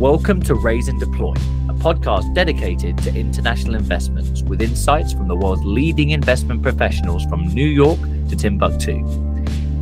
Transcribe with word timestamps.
Welcome 0.00 0.40
to 0.44 0.54
Raise 0.54 0.88
and 0.88 0.98
Deploy, 0.98 1.34
a 1.68 1.74
podcast 1.74 2.34
dedicated 2.34 2.96
to 3.02 3.14
international 3.14 3.74
investments 3.74 4.40
with 4.40 4.62
insights 4.62 5.12
from 5.12 5.28
the 5.28 5.36
world's 5.36 5.62
leading 5.62 6.12
investment 6.12 6.62
professionals 6.62 7.22
from 7.26 7.44
New 7.48 7.66
York 7.66 8.00
to 8.30 8.34
Timbuktu. 8.34 9.04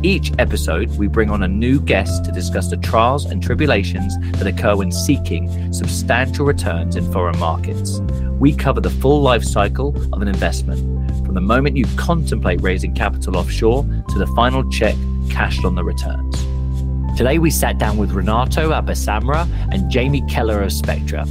Each 0.03 0.33
episode, 0.37 0.89
we 0.97 1.07
bring 1.07 1.29
on 1.29 1.43
a 1.43 1.47
new 1.47 1.79
guest 1.79 2.25
to 2.25 2.33
discuss 2.33 2.69
the 2.69 2.75
trials 2.75 3.27
and 3.27 3.41
tribulations 3.41 4.17
that 4.33 4.45
occur 4.45 4.75
when 4.75 4.91
seeking 4.91 5.71
substantial 5.71 6.45
returns 6.45 6.97
in 6.97 7.09
foreign 7.13 7.39
markets. 7.39 8.01
We 8.39 8.53
cover 8.53 8.81
the 8.81 8.89
full 8.89 9.21
life 9.21 9.45
cycle 9.45 9.95
of 10.13 10.21
an 10.21 10.27
investment, 10.27 10.81
from 11.25 11.33
the 11.33 11.39
moment 11.39 11.77
you 11.77 11.85
contemplate 11.95 12.61
raising 12.61 12.93
capital 12.93 13.37
offshore 13.37 13.83
to 13.83 14.19
the 14.19 14.27
final 14.35 14.69
check 14.69 14.95
cashed 15.29 15.63
on 15.63 15.75
the 15.75 15.83
returns. 15.85 16.38
Today, 17.19 17.37
we 17.37 17.51
sat 17.51 17.77
down 17.77 17.97
with 17.97 18.11
Renato 18.11 18.69
Abissamra 18.69 19.45
and 19.73 19.91
Jamie 19.91 20.21
Keller 20.29 20.61
of 20.61 20.71
Spectra. 20.71 21.25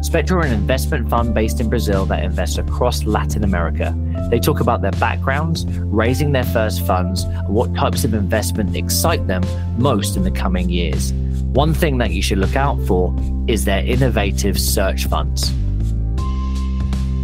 Spectra 0.00 0.38
are 0.38 0.42
an 0.42 0.54
investment 0.54 1.10
fund 1.10 1.34
based 1.34 1.60
in 1.60 1.68
Brazil 1.68 2.06
that 2.06 2.24
invests 2.24 2.56
across 2.56 3.04
Latin 3.04 3.44
America. 3.44 3.94
They 4.30 4.40
talk 4.40 4.60
about 4.60 4.80
their 4.80 4.92
backgrounds, 4.92 5.66
raising 5.66 6.32
their 6.32 6.44
first 6.44 6.86
funds, 6.86 7.24
and 7.24 7.48
what 7.48 7.74
types 7.74 8.04
of 8.04 8.14
investment 8.14 8.74
excite 8.74 9.26
them 9.26 9.42
most 9.76 10.16
in 10.16 10.22
the 10.22 10.30
coming 10.30 10.70
years. 10.70 11.12
One 11.52 11.74
thing 11.74 11.98
that 11.98 12.12
you 12.12 12.22
should 12.22 12.38
look 12.38 12.56
out 12.56 12.80
for 12.86 13.14
is 13.48 13.66
their 13.66 13.84
innovative 13.84 14.58
search 14.58 15.08
funds. 15.08 15.52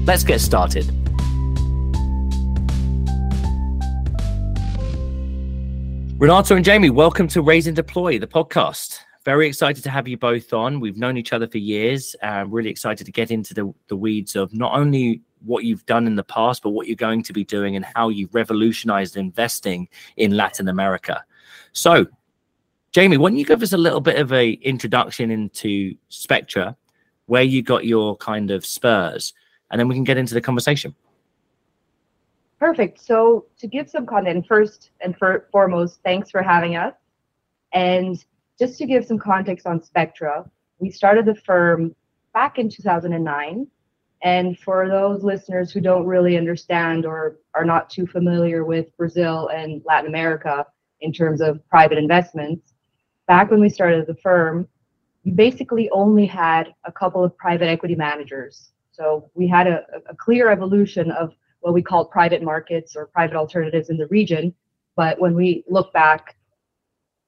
Let's 0.06 0.24
get 0.24 0.42
started. 0.42 1.03
Renato 6.24 6.56
and 6.56 6.64
Jamie, 6.64 6.88
welcome 6.88 7.28
to 7.28 7.42
Raise 7.42 7.66
and 7.66 7.76
Deploy, 7.76 8.18
the 8.18 8.26
podcast. 8.26 9.00
Very 9.26 9.46
excited 9.46 9.84
to 9.84 9.90
have 9.90 10.08
you 10.08 10.16
both 10.16 10.54
on. 10.54 10.80
We've 10.80 10.96
known 10.96 11.18
each 11.18 11.34
other 11.34 11.46
for 11.46 11.58
years. 11.58 12.16
Uh, 12.22 12.46
really 12.48 12.70
excited 12.70 13.04
to 13.04 13.12
get 13.12 13.30
into 13.30 13.52
the, 13.52 13.74
the 13.88 13.96
weeds 13.96 14.34
of 14.34 14.54
not 14.54 14.72
only 14.72 15.20
what 15.44 15.64
you've 15.64 15.84
done 15.84 16.06
in 16.06 16.16
the 16.16 16.24
past, 16.24 16.62
but 16.62 16.70
what 16.70 16.86
you're 16.86 16.96
going 16.96 17.22
to 17.24 17.34
be 17.34 17.44
doing 17.44 17.76
and 17.76 17.84
how 17.94 18.08
you've 18.08 18.34
revolutionized 18.34 19.18
investing 19.18 19.86
in 20.16 20.34
Latin 20.34 20.68
America. 20.68 21.22
So, 21.72 22.06
Jamie, 22.92 23.18
why 23.18 23.28
don't 23.28 23.38
you 23.38 23.44
give 23.44 23.62
us 23.62 23.74
a 23.74 23.76
little 23.76 24.00
bit 24.00 24.18
of 24.18 24.32
a 24.32 24.52
introduction 24.52 25.30
into 25.30 25.94
Spectra, 26.08 26.74
where 27.26 27.42
you 27.42 27.62
got 27.62 27.84
your 27.84 28.16
kind 28.16 28.50
of 28.50 28.64
spurs, 28.64 29.34
and 29.70 29.78
then 29.78 29.88
we 29.88 29.94
can 29.94 30.04
get 30.04 30.16
into 30.16 30.32
the 30.32 30.40
conversation. 30.40 30.94
Perfect. 32.64 32.98
So 32.98 33.44
to 33.58 33.66
give 33.66 33.90
some 33.90 34.06
content, 34.06 34.46
first 34.46 34.88
and 35.02 35.14
for, 35.18 35.48
foremost, 35.52 36.00
thanks 36.02 36.30
for 36.30 36.42
having 36.42 36.76
us. 36.76 36.94
And 37.74 38.24
just 38.58 38.78
to 38.78 38.86
give 38.86 39.04
some 39.04 39.18
context 39.18 39.66
on 39.66 39.82
Spectra, 39.82 40.48
we 40.78 40.88
started 40.90 41.26
the 41.26 41.34
firm 41.34 41.94
back 42.32 42.58
in 42.58 42.70
2009. 42.70 43.66
And 44.22 44.58
for 44.58 44.88
those 44.88 45.22
listeners 45.22 45.72
who 45.72 45.82
don't 45.82 46.06
really 46.06 46.38
understand 46.38 47.04
or 47.04 47.36
are 47.52 47.66
not 47.66 47.90
too 47.90 48.06
familiar 48.06 48.64
with 48.64 48.96
Brazil 48.96 49.48
and 49.48 49.82
Latin 49.84 50.08
America 50.08 50.64
in 51.02 51.12
terms 51.12 51.42
of 51.42 51.60
private 51.68 51.98
investments, 51.98 52.72
back 53.28 53.50
when 53.50 53.60
we 53.60 53.68
started 53.68 54.06
the 54.06 54.14
firm, 54.14 54.66
we 55.26 55.32
basically 55.32 55.90
only 55.90 56.24
had 56.24 56.72
a 56.84 56.92
couple 56.92 57.22
of 57.22 57.36
private 57.36 57.68
equity 57.68 57.94
managers. 57.94 58.70
So 58.90 59.30
we 59.34 59.46
had 59.46 59.66
a, 59.66 59.82
a 60.08 60.16
clear 60.16 60.48
evolution 60.48 61.10
of 61.10 61.34
what 61.64 61.72
we 61.72 61.80
call 61.80 62.04
private 62.04 62.42
markets 62.42 62.94
or 62.94 63.06
private 63.06 63.36
alternatives 63.36 63.88
in 63.88 63.96
the 63.96 64.06
region. 64.08 64.54
But 64.96 65.18
when 65.18 65.34
we 65.34 65.64
look 65.66 65.94
back 65.94 66.36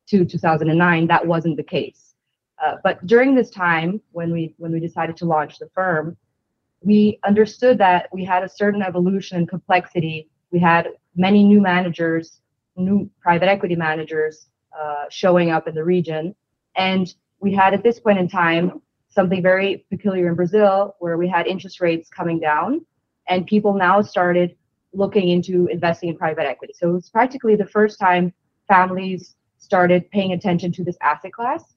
to 0.08 0.26
2009, 0.26 1.06
that 1.06 1.26
wasn't 1.26 1.56
the 1.56 1.62
case. 1.62 2.12
Uh, 2.62 2.74
but 2.84 3.04
during 3.06 3.34
this 3.34 3.48
time, 3.48 3.98
when 4.12 4.30
we 4.30 4.54
when 4.58 4.72
we 4.72 4.78
decided 4.78 5.16
to 5.16 5.24
launch 5.24 5.58
the 5.58 5.70
firm, 5.74 6.18
we 6.82 7.18
understood 7.24 7.78
that 7.78 8.10
we 8.12 8.26
had 8.26 8.42
a 8.44 8.48
certain 8.48 8.82
evolution 8.82 9.38
and 9.38 9.48
complexity. 9.48 10.28
We 10.50 10.58
had 10.58 10.88
many 11.14 11.42
new 11.42 11.62
managers, 11.62 12.42
new 12.76 13.10
private 13.22 13.48
equity 13.48 13.74
managers 13.74 14.48
uh, 14.78 15.06
showing 15.08 15.50
up 15.50 15.66
in 15.66 15.74
the 15.74 15.84
region, 15.84 16.34
and 16.76 17.12
we 17.40 17.54
had 17.54 17.72
at 17.72 17.82
this 17.82 17.98
point 17.98 18.18
in 18.18 18.28
time 18.28 18.82
something 19.08 19.42
very 19.42 19.86
peculiar 19.88 20.28
in 20.28 20.34
Brazil, 20.34 20.94
where 20.98 21.16
we 21.16 21.26
had 21.26 21.46
interest 21.46 21.80
rates 21.80 22.10
coming 22.10 22.38
down, 22.38 22.84
and 23.28 23.46
people 23.46 23.74
now 23.74 24.02
started 24.02 24.56
looking 24.92 25.28
into 25.28 25.66
investing 25.66 26.08
in 26.08 26.16
private 26.16 26.46
equity. 26.46 26.72
So 26.76 26.90
it 26.90 26.92
was 26.92 27.10
practically 27.10 27.56
the 27.56 27.66
first 27.66 27.98
time 27.98 28.32
families 28.68 29.36
started 29.58 30.10
paying 30.10 30.32
attention 30.32 30.72
to 30.72 30.84
this 30.84 30.96
asset 31.02 31.32
class. 31.32 31.74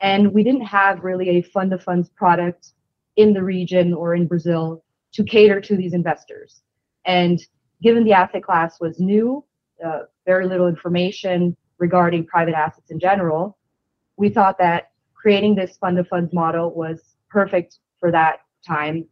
And 0.00 0.32
we 0.32 0.42
didn't 0.42 0.62
have 0.62 1.04
really 1.04 1.30
a 1.30 1.42
fund 1.42 1.72
of 1.72 1.82
funds 1.82 2.08
product 2.10 2.72
in 3.16 3.32
the 3.32 3.42
region 3.42 3.92
or 3.92 4.14
in 4.14 4.26
Brazil 4.26 4.84
to 5.12 5.24
cater 5.24 5.60
to 5.60 5.76
these 5.76 5.92
investors. 5.92 6.62
And 7.04 7.40
given 7.82 8.04
the 8.04 8.12
asset 8.12 8.42
class 8.42 8.80
was 8.80 9.00
new, 9.00 9.44
uh, 9.84 10.00
very 10.26 10.46
little 10.46 10.68
information 10.68 11.56
regarding 11.78 12.26
private 12.26 12.54
assets 12.54 12.90
in 12.90 13.00
general, 13.00 13.58
we 14.16 14.28
thought 14.28 14.58
that 14.58 14.90
creating 15.14 15.54
this 15.54 15.76
fund 15.78 15.98
of 15.98 16.06
funds 16.08 16.32
model 16.32 16.74
was 16.74 17.14
perfect 17.28 17.78
for 17.98 18.10
that 18.10 18.40
time 18.66 19.06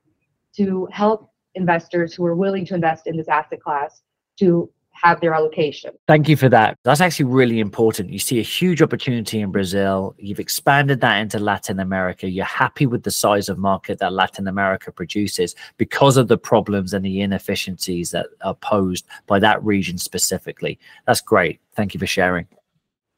to 0.57 0.89
help 0.93 1.28
investors 1.55 2.15
who 2.15 2.25
are 2.27 2.35
willing 2.35 2.65
to 2.67 2.75
invest 2.75 3.07
in 3.07 3.17
this 3.17 3.29
asset 3.29 3.61
class 3.61 4.03
to 4.39 4.71
have 5.03 5.21
their 5.21 5.33
allocation. 5.33 5.93
Thank 6.07 6.29
you 6.29 6.37
for 6.37 6.49
that. 6.49 6.77
That's 6.83 7.01
actually 7.01 7.27
really 7.27 7.61
important. 7.61 8.11
You 8.11 8.19
see 8.19 8.41
a 8.41 8.43
huge 8.43 8.83
opportunity 8.83 9.41
in 9.41 9.53
Brazil. 9.53 10.15
You've 10.19 10.41
expanded 10.41 11.01
that 11.01 11.19
into 11.19 11.39
Latin 11.39 11.79
America. 11.79 12.29
You're 12.29 12.45
happy 12.45 12.87
with 12.87 13.05
the 13.05 13.11
size 13.11 13.49
of 13.49 13.59
market 13.59 13.99
that 14.01 14.13
Latin 14.13 14.49
America 14.49 14.91
produces 14.91 15.55
because 15.77 16.17
of 16.17 16.29
the 16.29 16.39
problems 16.39 16.95
and 16.95 17.05
the 17.05 17.21
inefficiencies 17.21 18.11
that 18.11 18.27
are 18.43 18.55
posed 18.55 19.07
by 19.27 19.39
that 19.39 19.63
region 19.63 19.99
specifically. 19.99 20.79
That's 21.07 21.21
great. 21.21 21.61
Thank 21.77 21.95
you 21.95 22.01
for 22.01 22.07
sharing. 22.07 22.47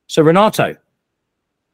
So, 0.06 0.22
Renato, 0.22 0.76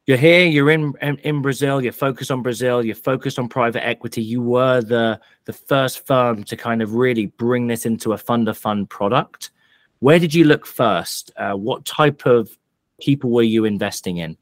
you're 0.07 0.17
here, 0.17 0.45
you're 0.45 0.71
in, 0.71 0.93
in, 1.01 1.17
in 1.17 1.41
Brazil, 1.41 1.83
you're 1.83 1.91
focused 1.91 2.31
on 2.31 2.41
Brazil, 2.41 2.83
you're 2.83 2.95
focused 2.95 3.37
on 3.37 3.49
private 3.49 3.85
equity. 3.85 4.23
You 4.23 4.41
were 4.41 4.81
the 4.81 5.19
the 5.43 5.53
first 5.53 6.07
firm 6.07 6.45
to 6.45 6.55
kind 6.55 6.81
of 6.81 6.93
really 6.93 7.27
bring 7.27 7.67
this 7.67 7.85
into 7.85 8.13
a 8.13 8.17
fund 8.17 8.47
of 8.47 8.57
fund 8.57 8.89
product. 8.89 9.51
Where 9.99 10.17
did 10.17 10.33
you 10.33 10.45
look 10.45 10.65
first? 10.65 11.31
Uh, 11.35 11.53
what 11.53 11.85
type 11.85 12.25
of 12.25 12.57
people 13.01 13.31
were 13.31 13.43
you 13.43 13.65
investing 13.65 14.17
in? 14.17 14.37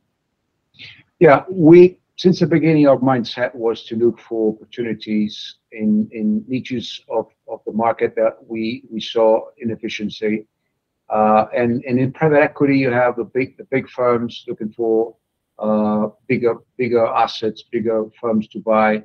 Yeah, 1.19 1.43
we 1.49 1.97
since 2.17 2.39
the 2.39 2.47
beginning 2.47 2.87
our 2.87 2.97
mindset 2.97 3.53
was 3.55 3.83
to 3.85 3.95
look 3.95 4.19
for 4.19 4.53
opportunities 4.53 5.55
in 5.71 6.07
in 6.11 6.45
niches 6.47 7.01
of, 7.09 7.25
of 7.47 7.61
the 7.65 7.73
market 7.73 8.13
that 8.17 8.37
we 8.47 8.83
we 8.91 9.01
saw 9.01 9.47
inefficiency. 9.57 10.45
Uh, 11.09 11.45
and 11.55 11.83
and 11.85 11.99
in 11.99 12.11
private 12.11 12.41
equity, 12.41 12.77
you 12.77 12.91
have 12.91 13.15
the 13.15 13.23
big 13.23 13.57
the 13.57 13.63
big 13.65 13.89
firms 13.89 14.45
looking 14.47 14.71
for 14.71 15.15
bigger 16.27 16.55
bigger 16.77 17.05
assets, 17.05 17.63
bigger 17.71 18.05
firms 18.19 18.47
to 18.49 18.59
buy, 18.59 19.03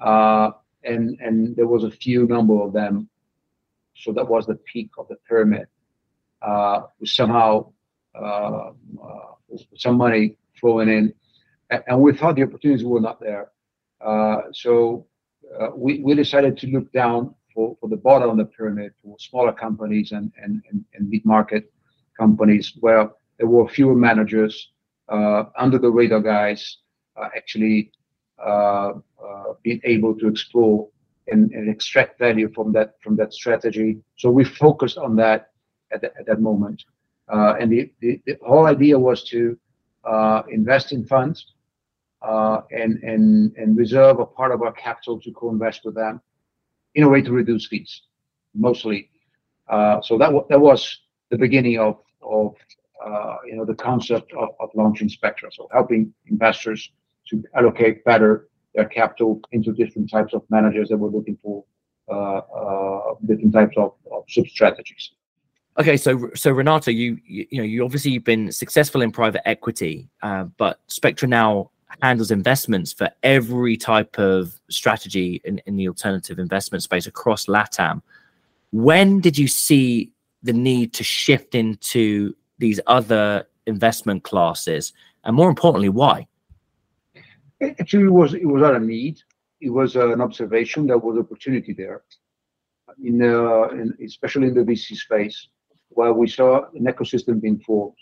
uh, 0.00 0.50
and 0.84 1.18
and 1.20 1.56
there 1.56 1.66
was 1.66 1.84
a 1.84 1.90
few 1.90 2.26
number 2.26 2.60
of 2.62 2.72
them. 2.72 3.08
So 3.96 4.12
that 4.12 4.28
was 4.28 4.46
the 4.46 4.54
peak 4.54 4.90
of 4.98 5.08
the 5.08 5.16
pyramid. 5.28 5.66
Uh, 6.40 6.82
somehow 7.04 7.72
uh, 8.14 8.70
uh, 9.02 9.32
some 9.76 9.96
money 9.96 10.36
flowing 10.60 10.88
in, 10.88 11.14
and, 11.70 12.00
we 12.00 12.12
thought 12.12 12.36
the 12.36 12.42
opportunities 12.42 12.84
were 12.84 13.00
not 13.00 13.20
there. 13.20 13.50
Uh, 14.00 14.42
so 14.52 15.06
we 15.74 16.00
we 16.00 16.14
decided 16.14 16.56
to 16.58 16.66
look 16.68 16.92
down 16.92 17.34
for, 17.52 17.76
for 17.80 17.88
the 17.88 17.96
bottom 17.96 18.30
of 18.30 18.36
the 18.36 18.44
pyramid 18.44 18.92
for 19.02 19.16
smaller 19.18 19.52
companies 19.52 20.12
and 20.12 20.32
and 20.42 20.62
and, 20.70 20.84
and 20.94 21.08
mid 21.08 21.24
market 21.24 21.72
companies 22.16 22.74
where 22.80 23.10
there 23.38 23.48
were 23.48 23.68
fewer 23.68 23.94
managers 23.94 24.72
uh, 24.77 24.77
under 25.10 25.78
the 25.78 25.90
radar 25.90 26.20
guys 26.20 26.78
uh, 27.16 27.28
actually 27.36 27.90
uh, 28.44 28.92
being 29.62 29.80
able 29.84 30.14
to 30.14 30.28
explore 30.28 30.88
and, 31.28 31.50
and, 31.52 31.68
extract 31.68 32.18
value 32.18 32.50
from 32.54 32.72
that 32.72 32.94
from 33.02 33.16
that 33.16 33.32
strategy. 33.32 33.98
So 34.16 34.30
we 34.30 34.44
focused 34.44 34.96
on 34.96 35.16
that 35.16 35.50
at, 35.92 36.00
the, 36.00 36.08
at 36.18 36.26
that 36.26 36.40
moment. 36.40 36.84
and 37.28 37.70
the, 37.72 37.92
the, 38.00 38.20
the, 38.26 38.38
whole 38.46 38.66
idea 38.66 38.98
was 38.98 39.24
to 39.24 39.58
invest 40.48 40.92
in 40.92 41.04
funds 41.04 41.54
uh, 42.22 42.62
and 42.70 43.02
and 43.02 43.56
and 43.56 43.76
reserve 43.76 44.18
a 44.20 44.26
part 44.26 44.52
of 44.52 44.62
our 44.62 44.72
capital 44.72 45.20
to 45.20 45.30
co-invest 45.32 45.84
with 45.84 45.94
them 45.94 46.20
in 46.94 47.04
a 47.04 47.08
way 47.08 47.22
to 47.22 47.32
reduce 47.32 47.66
fees, 47.66 48.02
mostly. 48.54 49.10
Uh, 49.68 50.00
so 50.02 50.18
that 50.18 50.32
that 50.48 50.60
was 50.60 51.00
the 51.30 51.38
beginning 51.38 51.78
of 51.78 51.98
of 52.22 52.54
uh, 52.54 52.77
you 53.44 53.56
know, 53.56 53.64
the 53.64 53.74
concept 53.74 54.32
of, 54.34 54.70
launching 54.74 55.08
Spectra. 55.08 55.50
So 55.52 55.68
helping 55.72 56.12
investors 56.26 56.90
to 57.28 57.42
allocate 57.54 58.04
better 58.04 58.48
their 58.74 58.86
capital 58.86 59.40
into 59.52 59.72
different 59.72 60.10
types 60.10 60.34
of 60.34 60.42
managers 60.50 60.88
that 60.88 60.96
we're 60.96 61.10
looking 61.10 61.38
for 61.42 61.64
uh, 62.10 62.38
uh, 62.38 63.14
different 63.26 63.52
types 63.52 63.76
of, 63.76 63.92
of 64.10 64.24
sub 64.28 64.46
strategies. 64.46 65.12
Okay, 65.78 65.96
so 65.96 66.30
so 66.34 66.50
Renato, 66.50 66.90
you, 66.90 67.18
know 67.52 67.62
you 67.62 67.84
obviously 67.84 68.10
you've 68.10 68.24
been 68.24 68.50
successful 68.50 69.02
in 69.02 69.12
private 69.12 69.46
equity, 69.46 70.08
uh, 70.22 70.44
but 70.56 70.80
Spectra 70.88 71.28
now 71.28 71.70
handles 72.02 72.30
investments 72.30 72.92
for 72.92 73.10
every 73.22 73.76
type 73.76 74.18
of 74.18 74.60
strategy 74.68 75.40
in 75.44 75.76
the 75.76 75.88
alternative 75.88 76.38
investment 76.38 76.82
space 76.82 77.06
across 77.06 77.46
LATAM. 77.46 78.02
When 78.72 79.20
did 79.20 79.38
you 79.38 79.48
see 79.48 80.12
the 80.42 80.52
need 80.52 80.92
to 80.94 81.04
shift 81.04 81.54
into 81.54 82.34
these 82.58 82.80
other 82.86 83.46
investment 83.66 84.24
classes? 84.24 84.92
And 85.24 85.34
more 85.36 85.48
importantly, 85.48 85.88
why? 85.88 86.26
Actually, 87.60 88.04
it 88.04 88.12
was 88.12 88.34
it 88.34 88.46
was 88.46 88.62
not 88.62 88.76
a 88.76 88.80
need. 88.80 89.20
It 89.60 89.70
was 89.70 89.96
an 89.96 90.20
observation. 90.20 90.86
There 90.86 90.98
was 90.98 91.18
opportunity 91.18 91.72
there, 91.72 92.02
in, 93.02 93.20
uh, 93.20 93.68
in 93.70 93.94
especially 94.04 94.48
in 94.48 94.54
the 94.54 94.60
VC 94.60 94.96
space, 94.96 95.48
where 95.88 96.12
we 96.12 96.28
saw 96.28 96.70
an 96.74 96.84
ecosystem 96.84 97.40
being 97.40 97.58
formed. 97.58 97.96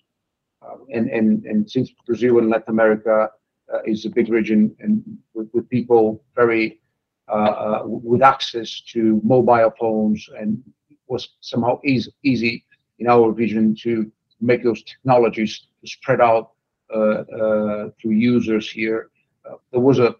Uh, 0.62 0.76
and 0.92 1.08
and 1.10 1.44
and 1.46 1.70
since 1.70 1.90
Brazil 2.06 2.38
and 2.38 2.50
Latin 2.50 2.70
America 2.70 3.30
uh, 3.72 3.78
is 3.86 4.04
a 4.04 4.10
big 4.10 4.28
region 4.28 4.74
and 4.80 5.02
with, 5.34 5.48
with 5.52 5.68
people 5.70 6.22
very 6.34 6.80
uh, 7.28 7.32
uh, 7.32 7.82
with 7.84 8.22
access 8.22 8.80
to 8.82 9.20
mobile 9.24 9.72
phones 9.78 10.28
and 10.38 10.62
was 11.08 11.30
somehow 11.40 11.80
easy, 11.84 12.12
easy 12.22 12.64
in 13.00 13.08
our 13.08 13.32
vision 13.32 13.74
to 13.74 14.10
make 14.40 14.62
those 14.62 14.82
technologies 14.82 15.66
spread 15.84 16.20
out 16.20 16.52
uh, 16.94 16.98
uh, 16.98 17.90
to 18.00 18.10
users 18.10 18.70
here. 18.70 19.10
Uh, 19.48 19.56
there 19.72 19.80
was 19.80 19.98
an 19.98 20.14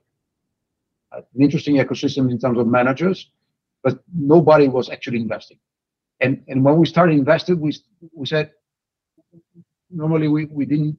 interesting 1.38 1.76
ecosystem 1.76 2.30
in 2.30 2.38
terms 2.38 2.58
of 2.58 2.66
managers, 2.66 3.30
but 3.82 4.02
nobody 4.14 4.68
was 4.68 4.90
actually 4.90 5.20
investing. 5.20 5.58
And 6.20 6.42
and 6.48 6.64
when 6.64 6.76
we 6.78 6.86
started 6.86 7.14
investing, 7.16 7.60
we 7.60 7.76
we 8.12 8.26
said 8.26 8.50
normally 9.90 10.28
we, 10.28 10.66
didn't 10.66 10.98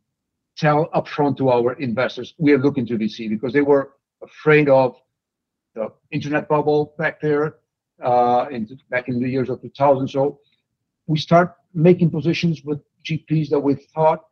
tell 0.57 0.87
upfront 0.95 1.37
to 1.37 1.49
our 1.49 1.73
investors 1.73 2.33
we 2.37 2.53
are 2.53 2.57
looking 2.57 2.85
to 2.85 2.97
VC 2.97 3.29
because 3.29 3.51
they 3.51 3.61
were 3.61 3.93
afraid 4.23 4.69
of 4.69 4.95
the 5.75 5.91
internet 6.11 6.47
bubble 6.47 6.95
back 6.97 7.19
there, 7.19 7.55
back 7.99 9.09
in 9.09 9.19
the 9.19 9.29
years 9.29 9.49
of 9.49 9.61
2000. 9.61 10.07
So 10.07 10.39
we 11.07 11.17
start 11.19 11.55
making 11.73 12.09
positions 12.09 12.63
with 12.63 12.79
GPs 13.07 13.49
that 13.49 13.59
we 13.59 13.75
thought 13.93 14.25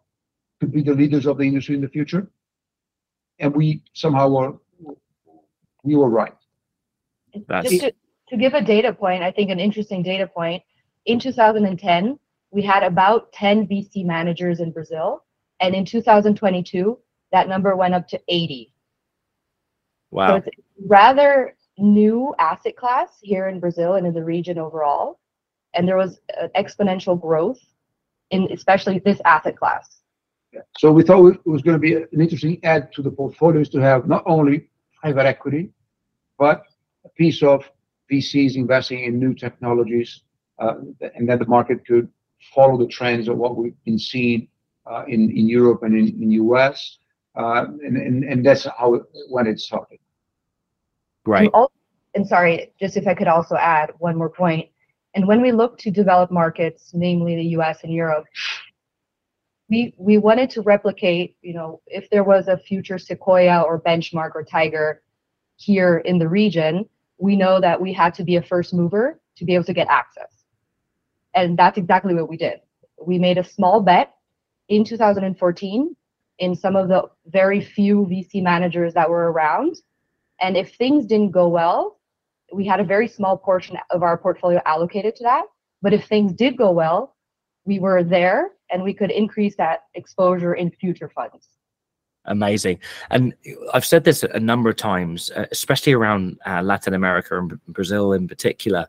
could 0.60 0.72
be 0.72 0.82
the 0.82 0.94
leaders 0.94 1.26
of 1.26 1.38
the 1.38 1.44
industry 1.44 1.76
in 1.76 1.82
the 1.82 1.90
future, 1.90 2.30
and 3.40 3.56
we 3.56 3.84
somehow 3.94 4.30
were 4.30 4.54
we 5.84 5.96
were 5.96 6.10
right. 6.10 6.34
Just 7.64 7.82
to, 7.82 7.94
to 8.30 8.38
give 8.38 8.54
a 8.54 8.62
data 8.62 8.94
point, 8.94 9.22
I 9.24 9.32
think 9.32 9.50
an 9.52 9.60
interesting 9.60 10.02
data 10.02 10.26
point. 10.26 10.64
In 11.06 11.20
2010, 11.20 12.18
we 12.52 12.62
had 12.64 12.84
about 12.84 13.32
10 13.34 13.68
VC 13.68 14.06
managers 14.06 14.60
in 14.60 14.72
Brazil, 14.72 15.24
and 15.60 15.76
in 15.76 15.86
2022, 15.86 16.98
that 17.32 17.48
number 17.48 17.76
went 17.76 17.94
up 17.94 18.08
to 18.08 18.20
80. 18.28 18.72
Wow. 20.12 20.28
So 20.28 20.36
it's 20.38 20.48
rather 20.88 21.56
new 21.78 22.34
asset 22.40 22.76
class 22.78 23.10
here 23.22 23.48
in 23.48 23.60
Brazil 23.60 23.96
and 23.96 24.08
in 24.08 24.14
the 24.14 24.24
region 24.24 24.58
overall. 24.58 25.20
And 25.74 25.88
there 25.88 25.98
was 25.98 26.20
uh, 26.42 26.48
exponential 26.56 27.20
growth 27.20 27.60
in 28.36 28.52
especially 28.52 29.00
this 29.00 29.20
asset 29.26 29.56
class. 29.58 29.86
Yeah. 30.54 30.62
So 30.78 30.92
we 30.92 31.04
thought 31.04 31.26
it 31.28 31.50
was 31.56 31.62
going 31.62 31.78
to 31.80 31.86
be 31.88 31.94
an 31.96 32.22
interesting 32.26 32.60
add 32.64 32.92
to 32.94 33.02
the 33.02 33.12
portfolios 33.12 33.70
to 33.70 33.80
have 33.90 34.08
not 34.08 34.24
only 34.26 34.70
private 35.02 35.26
equity, 35.26 35.64
but 36.38 36.64
a 37.04 37.10
piece 37.10 37.44
of 37.44 37.58
VCs 38.12 38.56
investing 38.56 39.00
in 39.04 39.20
new 39.20 39.34
technologies, 39.34 40.22
uh, 40.60 40.76
and 41.16 41.28
that 41.30 41.40
the 41.40 41.50
market 41.58 41.86
could 41.86 42.08
follow 42.54 42.78
the 42.78 42.88
trends 42.88 43.28
of 43.28 43.38
what 43.38 43.56
we've 43.58 43.84
been 43.84 44.00
seeing 44.00 44.48
uh, 44.86 45.04
in 45.08 45.22
in 45.40 45.50
Europe 45.50 45.82
and 45.84 45.94
in, 46.02 46.08
in 46.22 46.32
US, 46.32 46.98
uh, 47.36 47.66
and, 47.86 47.98
and 47.98 48.24
and 48.24 48.46
that's 48.46 48.66
how 48.78 48.96
it, 48.96 49.04
when 49.30 49.48
it 49.48 49.60
started. 49.60 50.00
Right. 51.26 51.50
And, 51.54 51.68
and 52.14 52.28
sorry, 52.28 52.72
just 52.80 52.96
if 52.98 53.08
I 53.08 53.14
could 53.14 53.28
also 53.28 53.56
add 53.56 53.92
one 53.98 54.16
more 54.16 54.30
point. 54.30 54.70
And 55.16 55.28
when 55.28 55.42
we 55.42 55.52
look 55.52 55.78
to 55.80 55.92
developed 55.92 56.32
markets, 56.32 56.92
namely 56.94 57.36
the 57.36 57.48
US 57.58 57.84
and 57.84 57.94
Europe, 57.94 58.26
we 59.70 59.96
we 59.98 60.18
wanted 60.18 60.50
to 60.52 60.62
replicate, 60.62 61.38
you 61.42 61.54
know, 61.54 61.82
if 61.88 62.10
there 62.10 62.24
was 62.24 62.48
a 62.48 62.58
future 62.58 63.00
Sequoia 63.00 63.62
or 63.62 63.82
Benchmark 63.82 64.32
or 64.36 64.44
Tiger 64.44 65.02
here 65.58 66.00
in 66.00 66.20
the 66.20 66.28
region, 66.28 66.88
we 67.18 67.36
know 67.36 67.60
that 67.62 67.80
we 67.82 67.94
had 67.94 68.14
to 68.16 68.24
be 68.24 68.36
a 68.36 68.44
first 68.44 68.74
mover 68.74 69.20
to 69.38 69.46
be 69.46 69.56
able 69.56 69.64
to 69.64 69.74
get 69.74 69.88
access. 69.88 70.44
And 71.34 71.58
that's 71.58 71.78
exactly 71.78 72.14
what 72.14 72.30
we 72.30 72.38
did. 72.38 72.60
We 73.02 73.18
made 73.18 73.38
a 73.38 73.44
small 73.44 73.82
bet 73.82 74.14
in 74.70 74.84
2014 74.84 75.96
in 76.40 76.56
some 76.56 76.76
of 76.76 76.90
the 76.90 77.04
very 77.28 77.62
few 77.62 78.06
VC 78.06 78.44
managers 78.44 78.94
that 78.94 79.10
were 79.10 79.32
around 79.32 79.78
and 80.42 80.58
if 80.58 80.76
things 80.76 81.06
didn't 81.06 81.32
go 81.32 81.48
well, 81.48 81.95
we 82.56 82.66
had 82.66 82.80
a 82.80 82.84
very 82.84 83.08
small 83.08 83.38
portion 83.38 83.78
of 83.90 84.02
our 84.02 84.18
portfolio 84.18 84.62
allocated 84.66 85.16
to 85.18 85.24
that. 85.24 85.44
But 85.82 85.94
if 85.94 86.06
things 86.06 86.32
did 86.34 86.58
go 86.58 86.72
well, 86.72 87.16
we 87.66 87.80
were 87.80 88.04
there 88.04 88.52
and 88.72 88.82
we 88.82 88.94
could 88.94 89.12
increase 89.12 89.56
that 89.58 89.82
exposure 89.94 90.54
in 90.56 90.72
future 90.72 91.10
funds. 91.10 91.50
Amazing. 92.26 92.80
And 93.12 93.36
I've 93.74 93.86
said 93.86 94.04
this 94.04 94.24
a 94.24 94.40
number 94.40 94.70
of 94.70 94.78
times, 94.78 95.30
uh, 95.36 95.46
especially 95.52 95.94
around 95.94 96.40
uh, 96.48 96.62
Latin 96.64 96.94
America 96.96 97.38
and 97.38 97.60
Brazil 97.68 98.14
in 98.14 98.28
particular, 98.28 98.88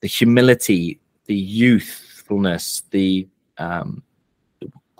the 0.00 0.08
humility, 0.08 0.98
the 1.26 1.34
youthfulness, 1.34 2.82
the 2.90 3.28
um, 3.58 4.02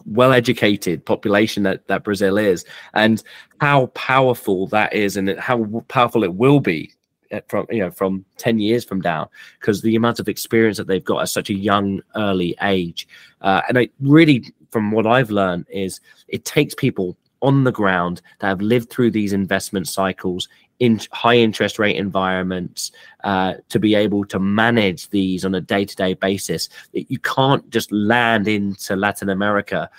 well-educated 0.05 1.05
population 1.05 1.65
that, 1.65 1.89
that 1.89 2.05
Brazil 2.05 2.39
is, 2.39 2.65
and 2.95 3.23
how 3.61 3.87
powerful 3.87 4.69
that 4.69 4.93
is, 4.93 5.17
and 5.17 5.37
how 5.41 5.65
powerful 5.89 6.23
it 6.23 6.35
will 6.35 6.61
be 6.61 6.93
from 7.49 7.67
you 7.71 7.81
know 7.81 7.91
from 7.91 8.25
10 8.39 8.59
years 8.59 8.85
from 8.85 9.01
now 9.01 9.31
because 9.59 9.83
the 9.83 9.97
amount 9.97 10.21
of 10.21 10.29
experience 10.29 10.77
that 10.77 10.87
they've 10.87 11.05
got 11.05 11.23
at 11.23 11.29
such 11.29 11.51
a 11.51 11.55
young 11.55 12.01
early 12.17 12.55
age 12.63 13.09
uh, 13.41 13.63
and 13.69 13.79
I 13.79 13.89
really 14.01 14.53
from 14.71 14.91
what 14.91 15.07
I've 15.07 15.31
learned 15.31 15.67
is 15.71 16.01
it 16.29 16.45
takes 16.45 16.75
people 16.75 17.17
on 17.43 17.65
the 17.65 17.73
ground 17.73 18.23
that 18.39 18.47
have 18.47 18.61
lived 18.61 18.91
through 18.91 19.11
these 19.11 19.33
investment 19.33 19.89
cycles 19.89 20.49
in 20.79 21.01
high 21.13 21.37
interest 21.37 21.79
rate 21.79 21.97
environments 21.97 22.91
uh, 23.25 23.55
to 23.69 23.79
be 23.79 23.95
able 23.95 24.25
to 24.25 24.39
manage 24.39 25.09
these 25.11 25.45
on 25.45 25.55
a 25.55 25.61
day 25.61 25.85
to 25.85 25.95
day 25.95 26.15
basis. 26.15 26.69
You 26.93 27.19
can't 27.19 27.69
just 27.71 27.93
land 27.93 28.49
into 28.49 28.97
Latin 28.97 29.29
America 29.29 29.91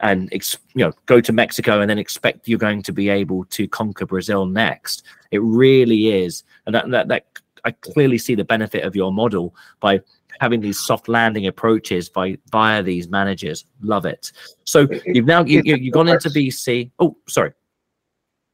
and 0.00 0.30
you 0.32 0.84
know 0.84 0.92
go 1.06 1.20
to 1.20 1.32
Mexico 1.32 1.80
and 1.80 1.90
then 1.90 1.98
expect 1.98 2.48
you're 2.48 2.58
going 2.58 2.82
to 2.82 2.92
be 2.92 3.08
able 3.08 3.44
to 3.46 3.66
conquer 3.68 4.06
Brazil 4.06 4.46
next. 4.46 5.04
It 5.30 5.42
really 5.42 6.22
is, 6.22 6.44
and 6.66 6.74
that, 6.74 6.90
that, 6.90 7.08
that 7.08 7.26
I 7.64 7.72
clearly 7.72 8.18
see 8.18 8.34
the 8.34 8.44
benefit 8.44 8.84
of 8.84 8.94
your 8.94 9.12
model 9.12 9.54
by 9.80 10.00
having 10.40 10.60
these 10.60 10.78
soft 10.78 11.08
landing 11.08 11.46
approaches 11.46 12.08
by 12.08 12.38
via 12.50 12.82
these 12.82 13.08
managers. 13.08 13.64
Love 13.80 14.06
it. 14.06 14.32
So 14.64 14.86
you've 15.06 15.26
now 15.26 15.44
you, 15.44 15.62
you've 15.64 15.92
gone 15.92 16.08
into 16.08 16.28
VC. 16.28 16.90
Oh, 16.98 17.16
sorry. 17.28 17.52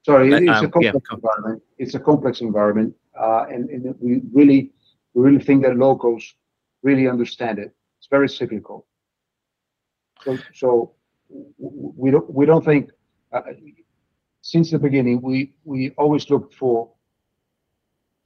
Sorry, 0.04 0.30
it's 0.32 0.50
um, 0.50 0.66
a 0.66 0.68
complex 0.68 1.06
yeah. 1.10 1.14
environment. 1.14 1.62
It's 1.78 1.94
a 1.94 2.00
complex 2.00 2.40
environment, 2.42 2.94
uh, 3.18 3.46
and, 3.48 3.70
and 3.70 3.94
we 4.00 4.20
really, 4.32 4.70
we 5.14 5.22
really 5.22 5.42
think 5.42 5.62
that 5.62 5.76
locals 5.76 6.34
really 6.82 7.08
understand 7.08 7.58
it. 7.58 7.74
It's 7.98 8.08
very 8.10 8.28
cyclical. 8.28 8.86
So, 10.22 10.38
so 10.52 10.92
we 11.58 12.10
don't 12.10 12.32
we 12.32 12.46
don't 12.46 12.64
think 12.64 12.90
uh, 13.32 13.40
since 14.42 14.70
the 14.70 14.78
beginning 14.78 15.20
we 15.20 15.52
we 15.64 15.90
always 15.98 16.28
looked 16.30 16.54
for 16.54 16.90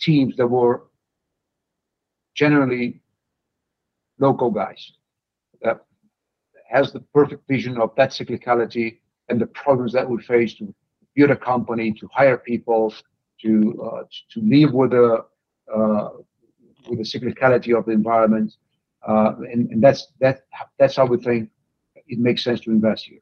teams 0.01 0.37
that 0.37 0.47
were 0.47 0.85
generally 2.35 3.01
local 4.19 4.51
guys 4.51 4.93
that 5.63 5.85
has 6.69 6.93
the 6.93 7.01
perfect 7.15 7.47
vision 7.49 7.79
of 7.81 7.95
that 7.97 8.11
cyclicality 8.11 8.99
and 9.29 9.41
the 9.41 9.47
problems 9.47 9.93
that 9.93 10.09
we 10.09 10.21
face 10.23 10.55
to 10.55 10.75
build 11.15 11.31
a 11.31 11.37
company, 11.37 11.93
to 11.93 12.09
hire 12.13 12.37
people, 12.37 12.95
to 13.43 13.83
uh, 13.83 14.03
to 14.33 14.41
live 14.41 14.73
with 14.73 14.91
the 14.91 15.25
uh, 15.75 16.11
with 16.89 16.99
the 16.99 17.05
cyclicality 17.05 17.77
of 17.77 17.85
the 17.87 17.93
environment, 17.93 18.55
uh, 19.07 19.33
and, 19.53 19.71
and 19.71 19.83
that's 19.83 20.09
that 20.21 20.43
that's 20.79 20.97
how 20.97 21.07
we 21.07 21.17
think 21.19 21.51
it 22.09 22.19
makes 22.19 22.45
sense 22.45 22.61
to 22.61 22.71
invest 22.71 23.07
here. 23.07 23.21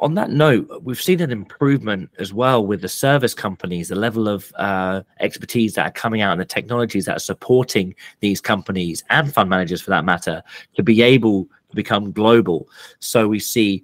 On 0.00 0.14
that 0.14 0.30
note, 0.30 0.82
we've 0.82 1.00
seen 1.00 1.20
an 1.20 1.32
improvement 1.32 2.10
as 2.18 2.32
well 2.32 2.64
with 2.64 2.80
the 2.80 2.88
service 2.88 3.34
companies, 3.34 3.88
the 3.88 3.96
level 3.96 4.28
of 4.28 4.52
uh, 4.56 5.02
expertise 5.18 5.74
that 5.74 5.86
are 5.86 5.92
coming 5.92 6.20
out 6.20 6.32
and 6.32 6.40
the 6.40 6.44
technologies 6.44 7.06
that 7.06 7.16
are 7.16 7.20
supporting 7.20 7.94
these 8.20 8.40
companies 8.40 9.02
and 9.10 9.32
fund 9.32 9.50
managers 9.50 9.80
for 9.80 9.90
that 9.90 10.04
matter 10.04 10.42
to 10.76 10.82
be 10.82 11.02
able 11.02 11.44
to 11.70 11.76
become 11.76 12.12
global. 12.12 12.68
So 13.00 13.26
we 13.26 13.40
see 13.40 13.82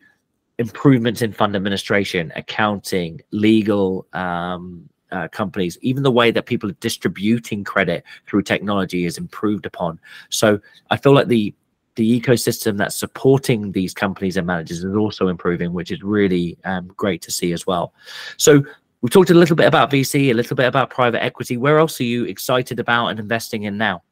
improvements 0.58 1.22
in 1.22 1.32
fund 1.32 1.56
administration, 1.56 2.32
accounting, 2.36 3.20
legal 3.32 4.06
um, 4.12 4.88
uh, 5.10 5.28
companies, 5.28 5.76
even 5.80 6.02
the 6.02 6.10
way 6.10 6.30
that 6.30 6.46
people 6.46 6.70
are 6.70 6.74
distributing 6.74 7.64
credit 7.64 8.04
through 8.26 8.42
technology 8.42 9.06
is 9.06 9.18
improved 9.18 9.66
upon. 9.66 9.98
So 10.28 10.60
I 10.90 10.96
feel 10.96 11.14
like 11.14 11.28
the 11.28 11.54
the 11.96 12.20
ecosystem 12.20 12.76
that's 12.76 12.96
supporting 12.96 13.72
these 13.72 13.94
companies 13.94 14.36
and 14.36 14.46
managers 14.46 14.84
is 14.84 14.94
also 14.94 15.28
improving, 15.28 15.72
which 15.72 15.90
is 15.90 16.02
really 16.02 16.58
um, 16.64 16.88
great 16.96 17.22
to 17.22 17.30
see 17.30 17.52
as 17.52 17.66
well. 17.66 17.94
So 18.36 18.62
we've 19.00 19.12
talked 19.12 19.30
a 19.30 19.34
little 19.34 19.56
bit 19.56 19.66
about 19.66 19.90
VC, 19.90 20.30
a 20.30 20.34
little 20.34 20.56
bit 20.56 20.66
about 20.66 20.90
private 20.90 21.22
equity. 21.22 21.56
Where 21.56 21.78
else 21.78 22.00
are 22.00 22.04
you 22.04 22.24
excited 22.24 22.80
about 22.80 23.08
and 23.08 23.20
investing 23.20 23.62
in 23.64 23.78
now? 23.78 24.02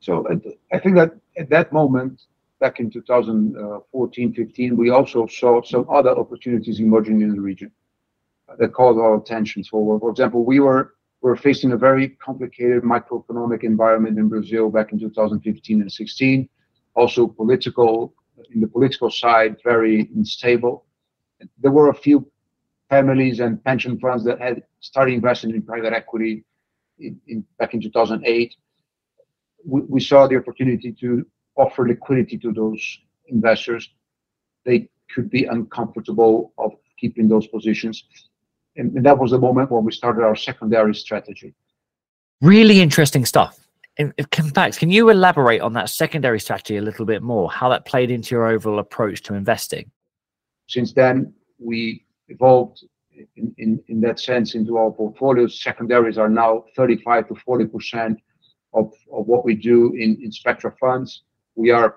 So 0.00 0.26
I 0.72 0.78
think 0.78 0.94
that 0.94 1.16
at 1.36 1.50
that 1.50 1.72
moment, 1.72 2.22
back 2.60 2.80
in 2.80 2.90
2014, 2.90 4.32
15, 4.32 4.76
we 4.76 4.90
also 4.90 5.26
saw 5.26 5.62
some 5.62 5.86
other 5.90 6.10
opportunities 6.10 6.80
emerging 6.80 7.20
in 7.20 7.34
the 7.34 7.40
region 7.40 7.70
that 8.58 8.72
called 8.72 8.98
our 8.98 9.16
attention. 9.16 9.62
So, 9.64 9.98
for 10.00 10.10
example, 10.10 10.44
we 10.44 10.60
were 10.60 10.94
we're 11.20 11.36
facing 11.36 11.72
a 11.72 11.76
very 11.76 12.10
complicated 12.10 12.82
macroeconomic 12.82 13.64
environment 13.64 14.18
in 14.18 14.28
Brazil 14.28 14.70
back 14.70 14.92
in 14.92 14.98
2015 14.98 15.80
and 15.80 15.92
16. 15.92 16.48
Also, 16.94 17.26
political 17.26 18.14
in 18.54 18.60
the 18.60 18.68
political 18.68 19.10
side, 19.10 19.56
very 19.64 20.08
unstable. 20.14 20.86
There 21.58 21.72
were 21.72 21.90
a 21.90 21.94
few 21.94 22.30
families 22.88 23.40
and 23.40 23.62
pension 23.64 23.98
funds 23.98 24.24
that 24.24 24.40
had 24.40 24.62
started 24.80 25.14
investing 25.14 25.50
in 25.50 25.62
private 25.62 25.92
equity 25.92 26.44
in, 26.98 27.20
in 27.26 27.44
back 27.58 27.74
in 27.74 27.80
2008. 27.80 28.54
We, 29.64 29.80
we 29.82 30.00
saw 30.00 30.26
the 30.26 30.36
opportunity 30.36 30.92
to 31.00 31.26
offer 31.56 31.86
liquidity 31.86 32.38
to 32.38 32.52
those 32.52 32.98
investors. 33.26 33.90
They 34.64 34.88
could 35.12 35.30
be 35.30 35.44
uncomfortable 35.44 36.52
of 36.58 36.72
keeping 36.98 37.28
those 37.28 37.46
positions 37.46 38.04
and, 38.78 38.96
and 38.96 39.04
that 39.04 39.18
was 39.18 39.32
the 39.32 39.38
moment 39.38 39.70
when 39.70 39.84
we 39.84 39.92
started 39.92 40.22
our 40.22 40.36
secondary 40.36 40.94
strategy. 40.94 41.54
Really 42.40 42.80
interesting 42.80 43.26
stuff. 43.26 43.58
In, 43.96 44.14
in 44.16 44.50
fact, 44.50 44.78
can 44.78 44.90
you 44.90 45.10
elaborate 45.10 45.60
on 45.60 45.72
that 45.72 45.90
secondary 45.90 46.38
strategy 46.38 46.76
a 46.76 46.82
little 46.82 47.04
bit 47.04 47.20
more? 47.20 47.50
How 47.50 47.68
that 47.70 47.84
played 47.84 48.12
into 48.12 48.36
your 48.36 48.46
overall 48.46 48.78
approach 48.78 49.22
to 49.24 49.34
investing? 49.34 49.90
Since 50.68 50.92
then, 50.92 51.34
we 51.58 52.04
evolved 52.28 52.84
in, 53.36 53.52
in, 53.58 53.82
in 53.88 54.00
that 54.02 54.20
sense 54.20 54.54
into 54.54 54.78
our 54.78 54.92
portfolios. 54.92 55.60
Secondaries 55.60 56.16
are 56.16 56.28
now 56.28 56.64
35 56.76 57.28
to 57.28 57.34
40 57.34 57.66
percent 57.66 58.20
of, 58.72 58.92
of 59.12 59.26
what 59.26 59.44
we 59.44 59.54
do 59.54 59.92
in, 59.94 60.16
in 60.22 60.30
Spectra 60.30 60.72
funds. 60.78 61.22
We 61.56 61.70
are 61.70 61.96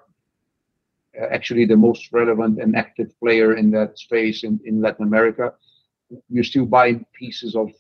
uh, 1.22 1.26
actually 1.32 1.66
the 1.66 1.78
most 1.78 2.12
relevant 2.12 2.60
and 2.60 2.76
active 2.76 3.12
player 3.20 3.58
in 3.58 3.70
that 3.72 4.00
space 4.00 4.44
in, 4.44 4.60
in 4.66 4.82
Latin 4.82 5.06
America 5.06 5.54
you're 6.30 6.44
still 6.44 6.66
buying 6.66 7.06
pieces 7.14 7.56
of 7.56 7.72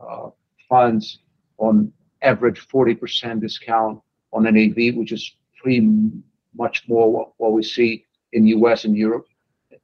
uh, 0.00 0.30
funds 0.68 1.20
on 1.58 1.92
average 2.22 2.66
40% 2.68 3.40
discount 3.40 4.00
on 4.32 4.44
NAV, 4.44 4.96
which 4.96 5.12
is 5.12 5.36
pretty 5.60 5.88
much 6.54 6.84
more 6.88 7.12
what, 7.12 7.32
what 7.38 7.52
we 7.52 7.62
see 7.62 8.04
in 8.32 8.46
US 8.46 8.84
and 8.84 8.96
Europe. 8.96 9.26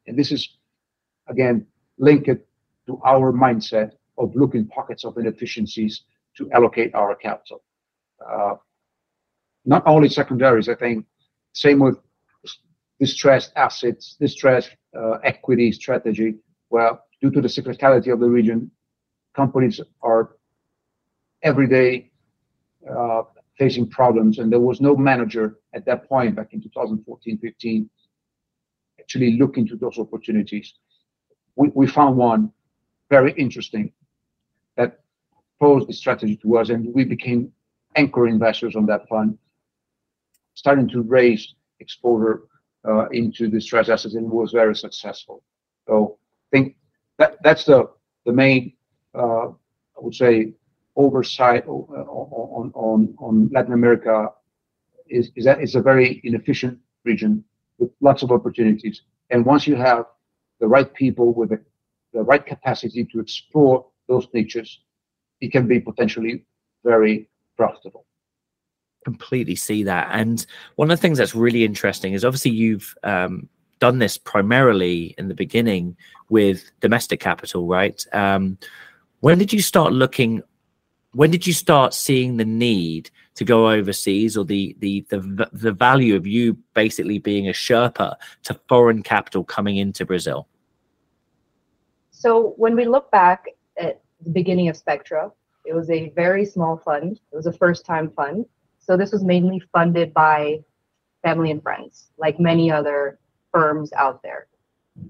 And 0.06 0.18
this 0.18 0.32
is, 0.32 0.56
again, 1.28 1.66
linked 1.98 2.26
to 2.26 3.00
our 3.04 3.32
mindset 3.32 3.92
of 4.18 4.34
looking 4.36 4.66
pockets 4.66 5.04
of 5.04 5.16
inefficiencies 5.16 6.02
to 6.36 6.50
allocate 6.52 6.94
our 6.94 7.14
capital. 7.14 7.62
Uh, 8.24 8.54
not 9.64 9.82
only 9.86 10.08
secondaries, 10.08 10.68
I 10.68 10.74
think, 10.74 11.06
same 11.52 11.78
with 11.78 11.98
distressed 13.00 13.52
assets, 13.56 14.16
distressed 14.20 14.70
uh, 14.96 15.18
equity 15.24 15.72
strategy, 15.72 16.34
where 16.68 16.98
due 17.24 17.30
to 17.30 17.40
the 17.40 17.48
cyclicality 17.48 18.12
of 18.12 18.20
the 18.20 18.28
region, 18.28 18.70
companies 19.34 19.80
are 20.02 20.36
every 21.42 21.66
day 21.66 22.10
uh, 22.94 23.22
facing 23.58 23.88
problems, 23.88 24.38
and 24.38 24.52
there 24.52 24.60
was 24.60 24.78
no 24.82 24.94
manager 24.94 25.58
at 25.72 25.86
that 25.86 26.06
point 26.06 26.36
back 26.36 26.52
in 26.52 26.60
2014, 26.60 27.38
15, 27.38 27.88
actually 29.00 29.38
look 29.38 29.56
into 29.56 29.74
those 29.74 29.98
opportunities. 29.98 30.74
We, 31.56 31.86
found 31.86 32.18
one 32.18 32.52
very 33.08 33.32
interesting 33.44 33.90
that 34.76 35.00
posed 35.58 35.88
the 35.88 35.94
strategy 35.94 36.36
to 36.42 36.58
us, 36.58 36.68
and 36.68 36.92
we 36.92 37.04
became 37.04 37.50
anchor 37.96 38.26
investors 38.26 38.76
on 38.76 38.84
that 38.86 39.08
fund, 39.08 39.38
starting 40.52 40.88
to 40.90 41.00
raise 41.00 41.54
exposure 41.80 42.42
uh, 42.86 43.08
into 43.20 43.48
distressed 43.48 43.88
assets, 43.88 44.14
and 44.14 44.30
was 44.30 44.52
very 44.52 44.76
successful. 44.76 45.42
So 45.86 46.18
I 46.52 46.56
think 46.56 46.76
that 47.18 47.36
that's 47.42 47.64
the 47.64 47.90
the 48.26 48.32
main 48.32 48.72
uh, 49.14 49.48
I 49.48 50.00
would 50.00 50.14
say 50.14 50.52
oversight 50.96 51.66
on 51.66 52.72
on 52.74 53.14
on 53.18 53.48
Latin 53.52 53.72
America 53.72 54.30
is 55.08 55.30
is 55.36 55.44
that 55.44 55.60
it's 55.60 55.74
a 55.74 55.82
very 55.82 56.20
inefficient 56.24 56.78
region 57.04 57.44
with 57.78 57.90
lots 58.00 58.22
of 58.22 58.30
opportunities. 58.30 59.02
And 59.30 59.44
once 59.44 59.66
you 59.66 59.76
have 59.76 60.06
the 60.60 60.68
right 60.68 60.92
people 60.94 61.34
with 61.34 61.50
the, 61.50 61.60
the 62.12 62.22
right 62.22 62.44
capacity 62.44 63.04
to 63.04 63.20
explore 63.20 63.86
those 64.08 64.28
niches, 64.32 64.80
it 65.40 65.50
can 65.50 65.66
be 65.66 65.80
potentially 65.80 66.44
very 66.84 67.28
profitable 67.56 68.06
completely 69.04 69.54
see 69.54 69.84
that. 69.84 70.08
And 70.12 70.44
one 70.76 70.90
of 70.90 70.96
the 70.96 71.00
things 71.00 71.18
that's 71.18 71.34
really 71.34 71.64
interesting 71.64 72.14
is 72.14 72.24
obviously 72.24 72.52
you've 72.52 72.96
um, 73.04 73.48
done 73.84 73.98
this 73.98 74.16
primarily 74.16 75.14
in 75.18 75.28
the 75.28 75.34
beginning 75.44 75.84
with 76.36 76.58
domestic 76.80 77.20
capital, 77.20 77.62
right? 77.78 78.00
Um, 78.12 78.56
when 79.20 79.36
did 79.38 79.52
you 79.52 79.62
start 79.72 79.92
looking? 79.92 80.42
When 81.20 81.30
did 81.30 81.46
you 81.46 81.52
start 81.52 81.92
seeing 81.92 82.30
the 82.38 82.48
need 82.68 83.10
to 83.38 83.44
go 83.44 83.58
overseas, 83.76 84.38
or 84.38 84.44
the 84.54 84.74
the 84.84 85.04
the 85.10 85.20
the 85.52 85.74
value 85.86 86.14
of 86.16 86.24
you 86.26 86.44
basically 86.82 87.18
being 87.18 87.46
a 87.48 87.52
Sherpa 87.64 88.10
to 88.46 88.52
foreign 88.70 89.02
capital 89.02 89.44
coming 89.56 89.76
into 89.76 90.06
Brazil? 90.06 90.40
So 92.10 92.30
when 92.62 92.74
we 92.74 92.84
look 92.94 93.10
back 93.10 93.40
at 93.76 94.00
the 94.26 94.32
beginning 94.40 94.68
of 94.70 94.76
Spectra, 94.76 95.30
it 95.66 95.74
was 95.74 95.88
a 95.90 96.10
very 96.22 96.44
small 96.54 96.74
fund. 96.88 97.20
It 97.32 97.36
was 97.36 97.48
a 97.52 97.52
first-time 97.52 98.08
fund. 98.16 98.46
So 98.78 98.96
this 98.96 99.12
was 99.12 99.22
mainly 99.34 99.60
funded 99.74 100.08
by 100.14 100.36
family 101.22 101.50
and 101.50 101.62
friends, 101.62 101.94
like 102.24 102.36
many 102.40 102.70
other 102.78 103.18
firms 103.54 103.92
out 103.92 104.22
there. 104.22 104.48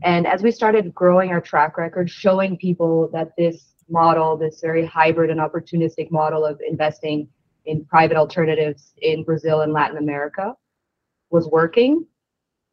And 0.02 0.26
as 0.26 0.42
we 0.42 0.50
started 0.50 0.94
growing 0.94 1.30
our 1.30 1.40
track 1.40 1.76
record, 1.76 2.10
showing 2.10 2.56
people 2.56 3.08
that 3.12 3.32
this 3.36 3.74
model, 3.88 4.36
this 4.36 4.60
very 4.60 4.84
hybrid 4.84 5.30
and 5.30 5.40
opportunistic 5.40 6.10
model 6.10 6.44
of 6.44 6.60
investing 6.66 7.28
in 7.66 7.84
private 7.84 8.16
alternatives 8.16 8.94
in 9.02 9.24
Brazil 9.24 9.62
and 9.62 9.72
Latin 9.72 9.98
America 9.98 10.54
was 11.30 11.48
working, 11.48 12.06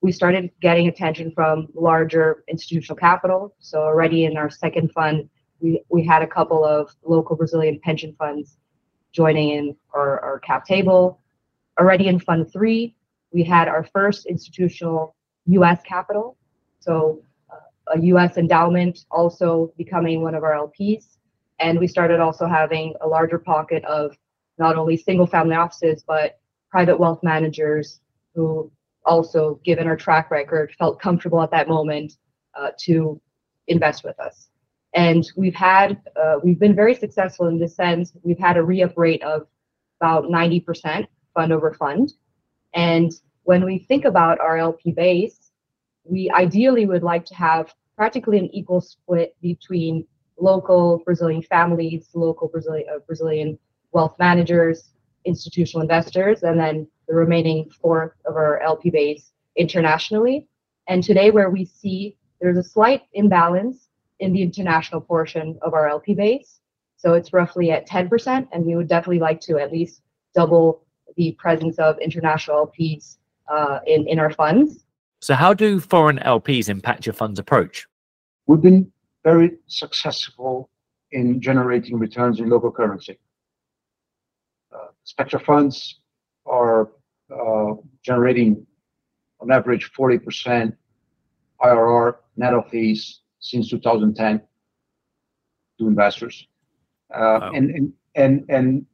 we 0.02 0.12
started 0.12 0.50
getting 0.62 0.88
attention 0.88 1.32
from 1.32 1.68
larger 1.74 2.44
institutional 2.48 2.98
capital. 2.98 3.56
So 3.60 3.82
already 3.82 4.26
in 4.26 4.36
our 4.38 4.50
second 4.50 4.92
fund, 4.92 5.30
we, 5.60 5.82
we 5.90 6.04
had 6.06 6.24
a 6.24 6.28
couple 6.28 6.66
of 6.66 6.94
local 7.04 7.36
Brazilian 7.36 7.80
pension 7.84 8.16
funds 8.18 8.58
joining 9.12 9.50
in 9.50 9.76
our, 9.94 10.20
our 10.22 10.40
cap 10.40 10.66
table. 10.66 11.20
Already 11.80 12.08
in 12.08 12.20
fund 12.20 12.52
three, 12.52 12.96
we 13.32 13.44
had 13.44 13.68
our 13.68 13.86
first 13.94 14.26
institutional 14.26 15.16
US 15.48 15.82
capital. 15.84 16.38
So 16.80 17.22
uh, 17.52 17.96
a 17.96 18.00
US 18.00 18.38
endowment 18.38 19.06
also 19.12 19.74
becoming 19.78 20.22
one 20.22 20.36
of 20.36 20.44
our 20.44 20.54
LPs. 20.54 21.18
And 21.60 21.80
we 21.80 21.88
started 21.88 22.20
also 22.20 22.48
having 22.48 22.96
a 23.02 23.08
larger 23.08 23.38
pocket 23.38 23.84
of 23.86 24.16
not 24.58 24.76
only 24.76 24.98
single 24.98 25.28
family 25.28 25.56
offices, 25.56 26.04
but 26.06 26.40
private 26.70 27.00
wealth 27.00 27.22
managers 27.24 28.02
who 28.34 28.72
also, 29.06 29.60
given 29.66 29.88
our 29.88 29.96
track 29.96 30.32
record, 30.32 30.74
felt 30.78 31.02
comfortable 31.02 31.42
at 31.42 31.52
that 31.52 31.68
moment 31.68 32.14
uh, 32.58 32.70
to 32.80 33.20
invest 33.68 34.04
with 34.04 34.20
us. 34.20 34.50
And 34.94 35.26
we've 35.36 35.56
had, 35.56 36.02
uh, 36.16 36.38
we've 36.44 36.60
been 36.60 36.76
very 36.76 36.94
successful 36.94 37.48
in 37.48 37.60
this 37.60 37.76
sense. 37.76 38.14
We've 38.24 38.38
had 38.38 38.58
a 38.58 38.64
re 38.64 38.84
up 38.84 38.98
rate 38.98 39.24
of 39.24 39.48
about 40.00 40.26
90% 40.26 41.08
fund 41.34 41.54
over 41.54 41.74
fund. 41.74 42.14
And 42.74 43.12
when 43.44 43.66
we 43.66 43.80
think 43.80 44.06
about 44.06 44.40
our 44.40 44.58
LP 44.58 44.92
base, 44.92 45.52
we 46.04 46.32
ideally 46.32 46.86
would 46.86 47.04
like 47.04 47.26
to 47.26 47.36
have 47.36 47.74
practically 47.96 48.38
an 48.38 48.54
equal 48.54 48.82
split 48.82 49.36
between 49.42 50.06
local 50.40 51.02
Brazilian 51.06 51.42
families, 51.44 52.10
local 52.14 52.48
Brazilian, 52.48 52.88
uh, 52.94 53.00
Brazilian 53.06 53.58
wealth 53.92 54.16
managers, 54.18 54.90
institutional 55.26 55.82
investors, 55.82 56.44
and 56.44 56.60
then 56.60 56.88
the 57.08 57.14
remaining 57.14 57.70
fourth 57.70 58.14
of 58.26 58.36
our 58.36 58.60
LP 58.62 58.90
base 58.90 59.34
internationally. 59.56 60.48
And 60.88 61.04
today, 61.04 61.32
where 61.32 61.50
we 61.50 61.66
see 61.66 62.18
there's 62.40 62.58
a 62.58 62.64
slight 62.64 63.04
imbalance 63.14 63.90
in 64.20 64.34
the 64.34 64.42
international 64.42 65.02
portion 65.02 65.60
of 65.62 65.74
our 65.74 65.88
LP 65.88 66.14
base. 66.14 66.60
So 66.98 67.14
it's 67.14 67.34
roughly 67.34 67.72
at 67.72 67.88
10%, 67.88 68.48
and 68.52 68.66
we 68.66 68.76
would 68.76 68.88
definitely 68.88 69.20
like 69.20 69.42
to 69.42 69.58
at 69.58 69.72
least 69.72 70.02
double 70.34 70.84
the 71.18 71.34
presence 71.34 71.78
of 71.78 72.00
international 72.00 72.68
LPs 72.68 73.18
uh, 73.52 73.80
in, 73.86 74.08
in 74.08 74.20
our 74.20 74.32
funds. 74.32 74.86
So, 75.20 75.36
how 75.36 75.54
do 75.54 75.80
foreign 75.80 76.18
LPs 76.20 76.70
impact 76.70 77.06
your 77.06 77.14
fund's 77.14 77.40
approach? 77.40 77.86
We've 78.48 78.62
been 78.62 78.92
very 79.24 79.52
successful 79.68 80.70
in 81.12 81.42
generating 81.42 82.00
returns 82.00 82.40
in 82.40 82.50
local 82.50 82.72
currency. 82.72 83.20
Uh, 84.74 84.88
Spectra 85.04 85.40
funds 85.40 86.00
are 86.46 86.90
generating 88.04 88.66
on 89.40 89.52
average 89.52 89.92
40% 89.94 90.76
IRR 91.62 92.16
net 92.38 92.54
of 92.54 92.70
fees 92.70 93.22
since 93.40 93.70
2010 93.70 94.42
to 95.80 95.88
investors. 95.88 96.48
Wow. 97.10 97.52
And, 97.54 97.72
and, 97.72 97.94
and, 98.16 98.46
and 98.50 98.86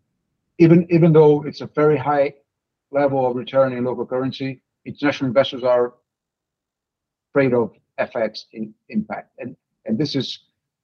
even, 0.60 0.88
even 0.90 1.14
though 1.14 1.44
it's 1.44 1.62
a 1.62 1.68
very 1.68 1.98
high 1.98 2.34
level 2.92 3.26
of 3.26 3.36
return 3.36 3.74
in 3.74 3.84
local 3.84 4.06
currency, 4.06 4.62
international 4.86 5.28
investors 5.28 5.64
are 5.64 5.94
afraid 7.32 7.54
of 7.54 7.74
FX 8.00 8.46
impact. 8.90 9.32
And 9.40 9.98
this 9.98 10.16
is 10.16 10.40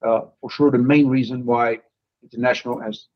uh, 0.06 0.22
for 0.42 0.50
sure 0.50 0.72
the 0.72 0.78
main 0.78 1.08
reason 1.08 1.46
why 1.46 1.80
international 2.22 2.80
has 2.80 3.08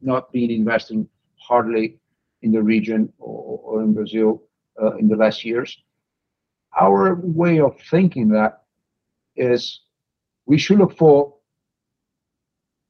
not 0.00 0.32
been 0.32 0.50
investing 0.50 1.08
hardly 1.36 1.98
in 2.42 2.52
the 2.52 2.62
region 2.62 3.12
or 3.18 3.82
in 3.82 3.94
Brazil 3.94 4.42
uh, 4.80 4.96
in 4.96 5.08
the 5.08 5.16
last 5.16 5.44
years. 5.44 5.76
Our 6.78 7.14
way 7.16 7.60
of 7.60 7.76
thinking 7.90 8.28
that 8.30 8.62
is 9.36 9.80
we 10.46 10.58
should 10.58 10.78
look 10.78 10.96
for 10.96 11.34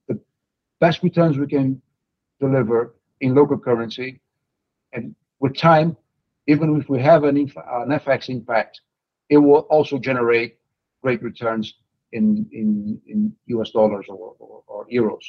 the 0.09 0.19
best 0.81 1.03
returns 1.03 1.39
we 1.39 1.47
can 1.47 1.81
deliver 2.41 2.95
in 3.21 3.35
local 3.35 3.59
currency. 3.59 4.21
With 5.41 5.57
time, 5.57 5.97
even 6.47 6.81
if 6.81 6.89
we 6.89 7.01
have 7.03 7.25
an 7.25 7.37
FX 7.37 8.29
impact, 8.29 8.81
it 9.29 9.39
will 9.39 9.67
also 9.71 9.99
generate 9.99 10.59
great 11.03 11.23
returns 11.23 11.75
in 12.13 13.33
US 13.47 13.71
dollars 13.71 14.07
or 14.09 14.87
euros. 14.93 15.25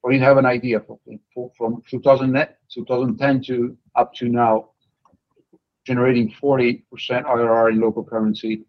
For 0.00 0.12
you 0.12 0.18
to 0.18 0.24
have 0.24 0.38
an 0.38 0.46
idea, 0.46 0.80
from 0.80 1.82
2010 1.88 3.42
to 3.42 3.76
up 3.96 4.14
to 4.14 4.28
now, 4.28 4.70
generating 5.84 6.30
40% 6.30 6.82
IRR 6.90 7.72
in 7.72 7.80
local 7.80 8.04
currency, 8.04 8.64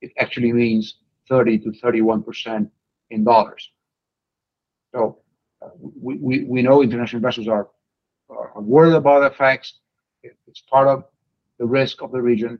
it 0.00 0.12
actually 0.18 0.52
means 0.52 0.98
30%-31% 1.30 2.70
in 3.10 3.24
dollars. 3.24 3.70
So 4.94 5.18
uh, 5.62 5.70
we 5.80 6.62
know 6.62 6.82
international 6.82 7.18
investors 7.18 7.48
are 7.48 7.68
worried 8.56 8.94
about 8.94 9.36
FX. 9.36 9.72
It's 10.46 10.60
part 10.60 10.88
of 10.88 11.04
the 11.58 11.66
risk 11.66 12.02
of 12.02 12.12
the 12.12 12.20
region. 12.20 12.58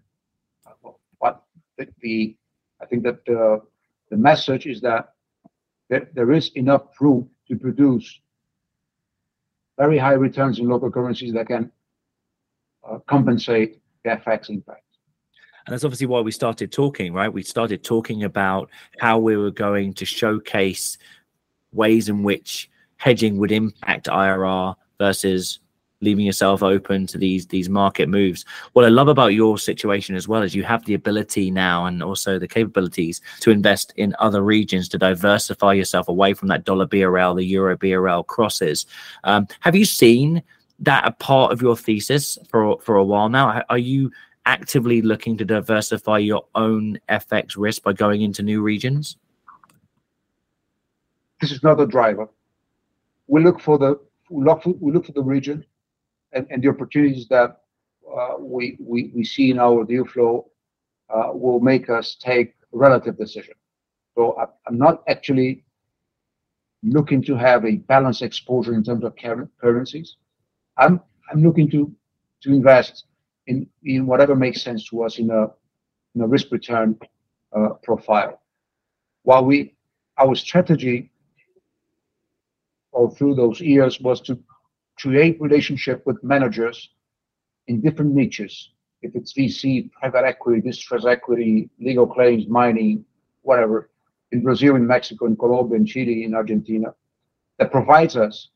But 1.20 1.42
the 2.00 2.36
I 2.80 2.86
think 2.86 3.02
that 3.04 3.24
the 3.24 4.16
message 4.16 4.66
is 4.66 4.80
that 4.82 5.14
there 5.88 6.32
is 6.32 6.50
enough 6.54 7.00
room 7.00 7.28
to 7.48 7.56
produce 7.56 8.20
very 9.78 9.98
high 9.98 10.12
returns 10.12 10.58
in 10.58 10.68
local 10.68 10.90
currencies 10.90 11.32
that 11.34 11.46
can 11.48 11.70
uh, 12.88 12.98
compensate 13.06 13.80
the 14.04 14.10
FX 14.10 14.48
impact. 14.48 14.82
And 15.66 15.72
that's 15.72 15.84
obviously 15.84 16.06
why 16.06 16.20
we 16.20 16.30
started 16.30 16.72
talking, 16.72 17.12
right? 17.12 17.32
We 17.32 17.42
started 17.42 17.82
talking 17.82 18.24
about 18.24 18.70
how 19.00 19.18
we 19.18 19.36
were 19.36 19.50
going 19.50 19.94
to 19.94 20.04
showcase 20.04 20.96
ways 21.72 22.08
in 22.08 22.22
which 22.22 22.70
hedging 22.96 23.36
would 23.38 23.52
impact 23.52 24.06
IRR 24.06 24.76
versus 24.98 25.58
leaving 26.00 26.26
yourself 26.26 26.62
open 26.62 27.06
to 27.06 27.18
these 27.18 27.46
these 27.46 27.68
market 27.68 28.08
moves. 28.08 28.44
What 28.74 28.84
I 28.84 28.88
love 28.88 29.08
about 29.08 29.34
your 29.34 29.58
situation 29.58 30.14
as 30.14 30.28
well 30.28 30.42
is 30.42 30.54
you 30.54 30.62
have 30.64 30.84
the 30.84 30.94
ability 30.94 31.50
now 31.50 31.86
and 31.86 32.02
also 32.02 32.38
the 32.38 32.48
capabilities 32.48 33.20
to 33.40 33.50
invest 33.50 33.92
in 33.96 34.14
other 34.18 34.42
regions 34.42 34.88
to 34.90 34.98
diversify 34.98 35.72
yourself 35.72 36.08
away 36.08 36.34
from 36.34 36.48
that 36.48 36.64
dollar 36.64 36.86
BRL, 36.86 37.36
the 37.36 37.44
euro 37.44 37.76
BRL 37.76 38.26
crosses. 38.26 38.86
Um, 39.24 39.46
have 39.60 39.74
you 39.74 39.84
seen 39.84 40.42
that 40.80 41.06
a 41.06 41.12
part 41.12 41.52
of 41.52 41.62
your 41.62 41.76
thesis 41.76 42.38
for 42.50 42.78
for 42.80 42.96
a 42.96 43.04
while 43.04 43.28
now? 43.28 43.62
Are 43.70 43.78
you 43.78 44.10
actively 44.44 45.02
looking 45.02 45.36
to 45.38 45.44
diversify 45.44 46.18
your 46.18 46.44
own 46.54 46.98
FX 47.08 47.56
risk 47.56 47.82
by 47.82 47.92
going 47.92 48.22
into 48.22 48.42
new 48.42 48.62
regions? 48.62 49.16
This 51.40 51.52
is 51.52 51.62
not 51.62 51.80
a 51.80 51.86
driver. 51.86 52.28
We 53.26 53.42
look 53.42 53.60
for 53.60 53.78
the 53.78 53.98
We 54.28 54.44
look 54.44 55.06
for 55.06 55.12
the 55.12 55.22
region 55.22 55.64
and 56.50 56.62
the 56.62 56.68
opportunities 56.68 57.26
that 57.28 57.60
uh, 58.18 58.34
we 58.38 59.24
see 59.24 59.50
in 59.50 59.58
our 59.58 59.84
deal 59.84 60.04
flow 60.04 60.50
uh, 61.14 61.30
will 61.32 61.60
make 61.60 61.88
us 61.88 62.16
take 62.20 62.54
relative 62.72 63.16
decision. 63.16 63.54
I'm 64.18 64.78
not 64.78 65.02
actually 65.08 65.64
looking 66.82 67.22
to 67.24 67.36
have 67.36 67.64
a 67.64 67.76
balanced 67.76 68.22
exposure 68.22 68.74
in 68.74 68.82
terms 68.82 69.04
of 69.04 69.14
currencies. 69.60 70.16
I'm 70.78 71.00
looking 71.34 71.70
to 71.70 71.92
invest 72.46 73.04
in 73.46 74.06
whatever 74.06 74.34
makes 74.34 74.62
sense 74.62 74.88
to 74.90 75.02
us 75.04 75.18
in 75.18 75.30
a 75.30 75.48
risk-return 76.14 76.98
uh, 77.56 77.68
profile. 77.82 78.40
While 79.22 79.50
our 80.18 80.34
strategy 80.34 81.10
all 82.92 83.10
through 83.10 83.34
those 83.34 83.60
years 83.60 84.00
was 84.00 84.20
to 84.22 84.38
create 84.98 85.40
relationship 85.40 86.04
with 86.06 86.22
managers 86.22 86.90
in 87.68 87.80
different 87.80 88.14
niches, 88.14 88.70
if 89.02 89.14
it's 89.14 89.32
VC, 89.32 89.90
private 89.92 90.24
equity, 90.24 90.60
distressed 90.60 91.06
equity, 91.06 91.68
legal 91.78 92.06
claims, 92.06 92.46
mining, 92.48 93.04
whatever, 93.42 93.90
in 94.32 94.42
Brazil, 94.42 94.76
in 94.76 94.86
Mexico, 94.86 95.26
in 95.26 95.36
Colombia, 95.36 95.76
in 95.76 95.86
Chile, 95.86 96.24
in 96.24 96.34
Argentina, 96.34 96.94
that 97.58 97.70
provides 97.70 98.16
us 98.16 98.48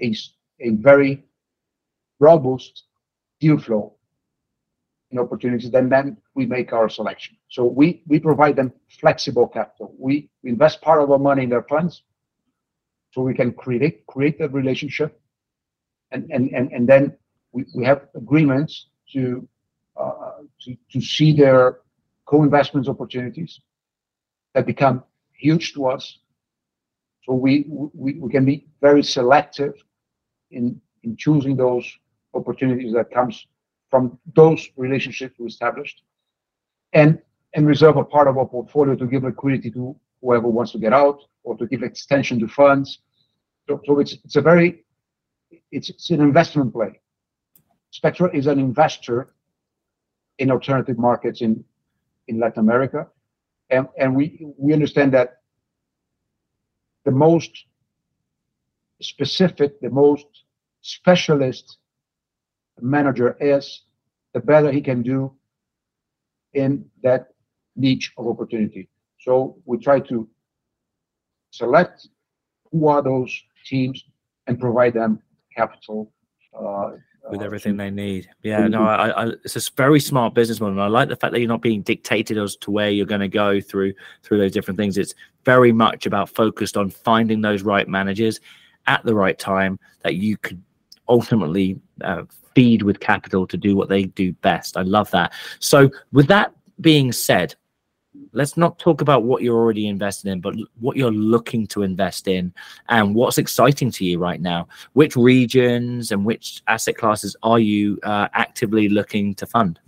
a 0.00 0.14
a 0.60 0.70
very 0.70 1.22
robust 2.18 2.84
deal 3.40 3.58
flow 3.58 3.92
and 5.10 5.20
opportunities, 5.20 5.70
then 5.70 6.16
we 6.34 6.46
make 6.46 6.72
our 6.72 6.88
selection. 6.88 7.36
So 7.48 7.64
we 7.64 8.02
we 8.06 8.18
provide 8.18 8.56
them 8.56 8.72
flexible 8.88 9.46
capital. 9.46 9.94
We 9.98 10.30
invest 10.44 10.80
part 10.80 11.02
of 11.02 11.10
our 11.10 11.18
money 11.18 11.44
in 11.44 11.50
their 11.50 11.62
funds, 11.62 12.02
so 13.16 13.22
we 13.22 13.32
can 13.32 13.50
create 13.52 14.06
create 14.06 14.38
that 14.38 14.52
relationship. 14.52 15.18
And 16.12 16.30
and 16.30 16.50
and, 16.54 16.70
and 16.70 16.86
then 16.86 17.16
we 17.52 17.64
we 17.74 17.82
have 17.86 18.08
agreements 18.14 18.88
to 19.14 19.48
uh, 19.96 20.42
to 20.92 21.00
see 21.00 21.32
their 21.32 21.78
co-investment 22.26 22.88
opportunities 22.88 23.58
that 24.54 24.66
become 24.66 25.02
huge 25.32 25.72
to 25.72 25.86
us. 25.86 26.18
So 27.24 27.32
we 27.32 27.64
we 27.94 28.28
can 28.30 28.44
be 28.44 28.66
very 28.82 29.02
selective 29.02 29.74
in 30.50 30.78
in 31.02 31.16
choosing 31.16 31.56
those 31.56 31.86
opportunities 32.34 32.92
that 32.92 33.10
comes 33.10 33.46
from 33.88 34.18
those 34.34 34.60
relationships 34.76 35.34
we 35.38 35.46
established 35.46 36.02
and 36.92 37.18
and 37.54 37.66
reserve 37.66 37.96
a 37.96 38.04
part 38.04 38.28
of 38.28 38.36
our 38.36 38.46
portfolio 38.46 38.94
to 38.94 39.06
give 39.06 39.22
liquidity 39.24 39.70
to 39.70 39.96
whoever 40.20 40.48
wants 40.48 40.72
to 40.72 40.78
get 40.78 40.92
out 40.92 41.18
or 41.46 41.56
to 41.56 41.66
give 41.66 41.82
extension 41.82 42.38
to 42.40 42.48
funds. 42.48 43.00
So, 43.68 43.98
it's 43.98 44.12
it's 44.24 44.36
a 44.36 44.40
very, 44.40 44.84
it's, 45.72 45.90
it's 45.90 46.10
an 46.10 46.20
investment 46.20 46.72
play. 46.72 47.00
Spectra 47.90 48.34
is 48.34 48.46
an 48.46 48.58
investor 48.58 49.34
in 50.38 50.50
alternative 50.50 50.98
markets 50.98 51.40
in 51.40 51.64
Latin 52.28 52.60
America. 52.60 53.08
And, 53.70 53.88
and 53.98 54.14
we 54.14 54.46
we 54.56 54.72
understand 54.72 55.12
that 55.14 55.40
the 57.04 57.10
most 57.10 57.64
specific, 59.00 59.80
the 59.80 59.90
most 59.90 60.26
specialist 60.82 61.78
manager 62.80 63.36
is, 63.40 63.82
the 64.34 64.40
better 64.40 64.70
he 64.70 64.80
can 64.80 65.02
do 65.02 65.32
in 66.54 66.84
that 67.02 67.28
niche 67.74 68.12
of 68.16 68.26
opportunity. 68.28 68.88
So 69.20 69.56
we 69.64 69.78
try 69.78 70.00
to 70.00 70.28
select 71.50 72.08
who 72.70 72.88
are 72.88 73.02
those 73.02 73.32
teams 73.66 74.04
and 74.46 74.58
provide 74.58 74.94
them 74.94 75.20
capital. 75.54 76.12
Uh, 76.54 76.92
uh, 77.26 77.30
with 77.30 77.42
everything 77.42 77.76
they 77.76 77.90
need. 77.90 78.28
Yeah, 78.42 78.60
mm-hmm. 78.60 78.70
no, 78.70 78.82
i 78.84 79.26
it's 79.44 79.56
a 79.56 79.72
very 79.76 80.00
smart 80.00 80.34
business 80.34 80.60
model, 80.60 80.74
and 80.74 80.82
I 80.82 80.86
like 80.86 81.08
the 81.08 81.16
fact 81.16 81.32
that 81.32 81.40
you're 81.40 81.48
not 81.48 81.62
being 81.62 81.82
dictated 81.82 82.38
as 82.38 82.56
to 82.56 82.70
where 82.70 82.90
you're 82.90 83.06
going 83.06 83.20
to 83.20 83.28
go 83.28 83.60
through 83.60 83.94
through 84.22 84.38
those 84.38 84.52
different 84.52 84.78
things. 84.78 84.96
It's 84.96 85.14
very 85.44 85.72
much 85.72 86.06
about 86.06 86.28
focused 86.28 86.76
on 86.76 86.90
finding 86.90 87.40
those 87.40 87.62
right 87.62 87.88
managers 87.88 88.40
at 88.86 89.04
the 89.04 89.14
right 89.14 89.38
time 89.38 89.78
that 90.02 90.14
you 90.14 90.36
could 90.36 90.62
ultimately 91.08 91.78
uh, 92.02 92.22
feed 92.54 92.82
with 92.82 93.00
capital 93.00 93.46
to 93.46 93.56
do 93.56 93.76
what 93.76 93.88
they 93.88 94.04
do 94.04 94.32
best. 94.32 94.76
I 94.76 94.82
love 94.82 95.10
that. 95.10 95.32
So, 95.58 95.90
with 96.12 96.28
that 96.28 96.52
being 96.80 97.10
said, 97.12 97.54
let's 98.32 98.56
not 98.56 98.78
talk 98.78 99.00
about 99.00 99.22
what 99.24 99.42
you're 99.42 99.56
already 99.56 99.88
invested 99.88 100.30
in, 100.30 100.40
but 100.40 100.54
what 100.80 100.96
you're 100.96 101.10
looking 101.10 101.66
to 101.68 101.82
invest 101.82 102.28
in 102.28 102.52
and 102.88 103.14
what's 103.14 103.38
exciting 103.38 103.90
to 103.92 104.04
you 104.04 104.18
right 104.18 104.40
now. 104.40 104.68
Which 104.92 105.16
regions 105.16 106.12
and 106.12 106.24
which 106.24 106.62
asset 106.68 106.96
classes 106.96 107.34
are 107.42 107.58
you 107.58 107.98
uh, 108.02 108.28
actively 108.34 108.88
looking 108.88 109.34
to 109.36 109.46
fund? 109.46 109.78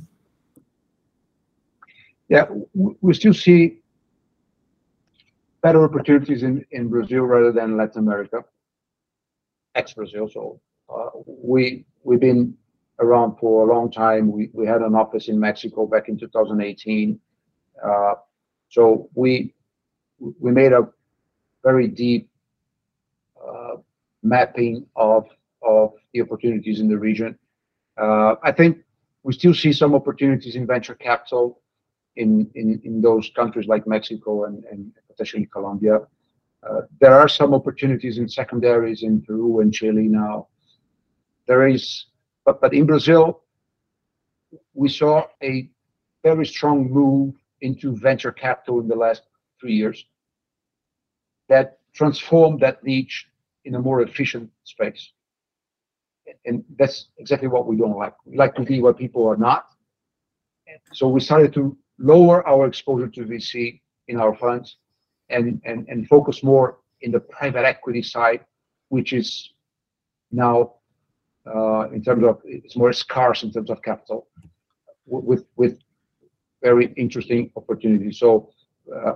Yeah. 2.29 2.47
We 2.75 3.15
still 3.15 3.35
see 3.35 3.79
better 5.63 5.85
opportunities 5.85 6.43
in 6.43 6.89
Brazil 6.89 7.25
rather 7.25 7.53
than 7.53 7.77
Latin 7.77 8.01
America, 8.01 8.45
ex-Brazil. 9.75 10.29
So 10.29 10.61
uh, 10.89 11.11
we've 11.27 11.85
been 12.21 12.55
around 13.01 13.37
for 13.39 13.69
a 13.69 13.73
long 13.73 13.91
time. 13.91 14.31
We, 14.31 14.51
we 14.53 14.67
had 14.67 14.83
an 14.83 14.95
office 14.95 15.29
in 15.29 15.39
Mexico 15.39 15.87
back 15.87 16.09
in 16.09 16.19
2018. 16.19 17.19
Uh, 17.85 18.15
so 18.69 19.09
we 19.15 19.55
we 20.41 20.51
made 20.51 20.73
a 20.73 20.89
very 21.63 21.87
deep 21.89 22.29
uh, 23.43 23.77
mapping 24.23 24.87
of 24.97 25.27
of 25.63 25.93
the 26.13 26.21
opportunities 26.23 26.81
in 26.81 26.89
the 26.89 26.99
region. 26.99 27.39
Uh, 27.97 28.37
I 28.43 28.53
think 28.53 28.79
we 29.23 29.33
still 29.33 29.55
see 29.55 29.73
some 29.73 29.95
opportunities 29.95 30.55
in 30.57 30.67
venture 30.67 30.95
capital 30.95 31.61
in 32.17 32.51
in, 32.55 32.81
in 32.85 33.01
those 33.01 33.31
countries 33.35 33.67
like 33.67 33.87
Mexico 33.87 34.45
and, 34.45 34.65
and 34.65 34.93
potentially 35.09 35.47
Colombia. 35.47 36.01
Uh, 36.69 36.83
there 37.01 37.15
are 37.15 37.29
some 37.29 37.55
opportunities 37.55 38.19
in 38.19 38.29
secondaries 38.29 39.03
in 39.03 39.23
Peru 39.23 39.61
and 39.61 39.73
Chile 39.73 40.09
now. 40.09 40.49
There 41.47 41.67
is 41.69 42.07
but, 42.45 42.61
but 42.61 42.73
in 42.73 42.87
Brazil, 42.87 43.43
we 44.75 44.89
saw 44.89 45.27
a 45.43 45.69
very 46.23 46.47
strong 46.47 46.91
move 46.91 47.35
into 47.61 47.97
venture 47.97 48.33
capital 48.33 48.81
in 48.81 48.89
the 48.89 48.97
last 48.97 49.23
three 49.61 49.75
years 49.75 50.07
that 51.49 51.79
transformed 51.95 52.61
that 52.61 52.83
niche 52.85 53.27
in 53.65 53.75
a 53.75 53.79
more 53.79 54.03
efficient 54.03 54.51
space. 54.65 55.13
And 56.45 56.63
that's 56.79 57.09
exactly 57.19 57.49
what 57.49 57.67
we 57.67 57.77
don't 57.77 57.97
like. 57.97 58.15
We 58.25 58.37
like 58.37 58.55
to 58.57 58.63
be 58.63 58.81
where 58.81 58.93
people 58.93 59.27
are 59.27 59.37
not. 59.37 59.67
So 60.93 61.09
we 61.09 61.21
started 61.21 61.55
to 61.55 61.77
lower 61.99 62.47
our 62.47 62.67
exposure 62.67 63.09
to 63.09 63.21
VC 63.23 63.81
in 64.09 64.21
our 64.21 64.37
funds 64.37 64.77
and, 65.31 65.61
and, 65.65 65.89
and 65.89 66.07
focus 66.07 66.43
more 66.43 66.79
in 67.01 67.11
the 67.11 67.21
private 67.21 67.65
equity 67.65 68.03
side, 68.03 68.45
which 68.89 69.13
is 69.13 69.51
now 70.31 70.75
uh, 71.47 71.89
in 71.91 72.03
terms 72.03 72.25
of 72.25 72.41
it's 72.45 72.77
more 72.77 72.93
scarce 72.93 73.43
in 73.43 73.51
terms 73.51 73.71
of 73.71 73.83
capital 73.83 74.29
with 75.07 75.45
with 75.57 75.79
very 76.63 76.93
interesting 76.97 77.51
opportunity. 77.57 78.13
So 78.13 78.51
uh, 78.95 79.15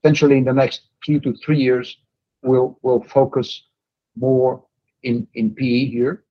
potentially 0.00 0.38
in 0.38 0.44
the 0.44 0.52
next 0.52 0.88
two 1.04 1.20
to 1.20 1.34
three 1.34 1.58
years, 1.58 1.96
we'll 2.42 2.78
we'll 2.82 3.02
focus 3.02 3.62
more 4.16 4.62
in 5.02 5.26
in 5.34 5.54
PE 5.54 5.86
here. 5.86 6.24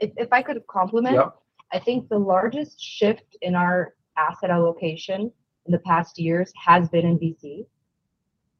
If, 0.00 0.10
if 0.16 0.32
I 0.32 0.42
could 0.42 0.66
complement, 0.66 1.14
yeah. 1.14 1.30
I 1.72 1.78
think 1.78 2.08
the 2.08 2.18
largest 2.18 2.80
shift 2.80 3.36
in 3.42 3.54
our 3.54 3.94
asset 4.16 4.50
allocation 4.50 5.32
in 5.66 5.72
the 5.72 5.78
past 5.80 6.18
years 6.18 6.52
has 6.56 6.88
been 6.88 7.06
in 7.06 7.18
VC. 7.18 7.66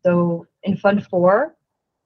So 0.05 0.47
in 0.63 0.77
Fund 0.77 1.07
Four, 1.07 1.57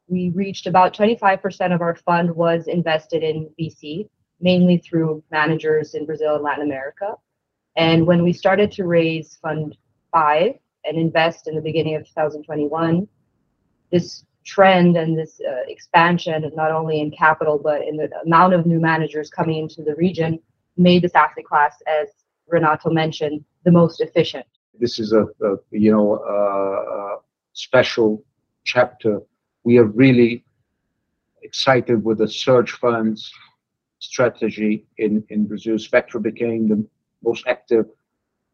we 0.09 0.31
reached 0.31 0.67
about 0.67 0.95
25% 0.95 1.75
of 1.75 1.81
our 1.81 1.95
fund 1.95 2.35
was 2.35 2.67
invested 2.67 3.23
in 3.23 3.51
VC, 3.61 4.09
mainly 4.41 4.79
through 4.79 5.23
managers 5.31 5.95
in 5.95 6.07
Brazil 6.07 6.37
and 6.37 6.45
Latin 6.45 6.65
America. 6.65 7.15
And 7.79 8.07
when 8.07 8.23
we 8.23 8.33
started 8.33 8.71
to 8.73 8.85
raise 8.85 9.39
Fund 9.41 9.77
5 10.13 10.53
and 10.85 10.99
invest 10.99 11.49
in 11.49 11.55
the 11.55 11.63
beginning 11.63 11.95
of 11.95 12.07
2021, 12.07 13.09
this 13.91 14.25
trend 14.45 14.97
and 14.97 15.17
this 15.17 15.41
uh, 15.49 15.63
expansion, 15.69 16.51
not 16.55 16.73
only 16.73 17.01
in 17.01 17.11
capital, 17.11 17.59
but 17.59 17.83
in 17.87 17.97
the 17.97 18.11
amount 18.27 18.53
of 18.53 18.67
new 18.67 18.81
managers 18.81 19.31
coming 19.31 19.59
into 19.59 19.83
the 19.83 19.95
region, 19.95 20.39
made 20.77 21.03
this 21.03 21.15
asset 21.15 21.45
class, 21.45 21.77
as 21.87 22.09
Renato 22.49 22.91
mentioned, 22.91 23.45
the 23.65 23.71
most 23.71 24.01
efficient. 24.01 24.47
This 24.79 24.99
is 24.99 25.13
a, 25.13 25.23
a 25.43 25.57
you 25.71 25.93
know, 25.93 26.17
a 26.17 27.17
special 27.53 28.23
chapter 28.65 29.21
we 29.65 29.79
are 29.79 29.85
really 29.85 30.45
excited 31.43 32.03
with 32.03 32.19
the 32.19 32.29
search 32.29 32.73
funds 32.73 33.31
strategy 33.99 34.87
in, 34.97 35.23
in 35.29 35.47
Brazil. 35.47 35.79
Spectra 35.79 36.21
became 36.21 36.69
the 36.69 36.87
most 37.23 37.47
active 37.47 37.87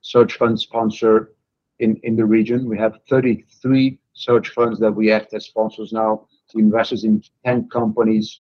search 0.01 0.35
fund 0.35 0.61
sponsor 0.61 1.33
in, 1.79 1.97
in 2.03 2.17
the 2.17 2.25
region. 2.25 2.69
We 2.69 2.79
have 2.79 2.99
33 3.09 3.99
search 4.13 4.51
funds 4.51 4.79
that 4.81 4.93
we 4.93 5.11
act 5.11 5.35
as 5.35 5.47
sponsors 5.47 5.93
now. 5.93 6.27
We 6.55 6.63
invest 6.63 7.05
in 7.05 7.23
10 7.45 7.69
companies. 7.69 8.41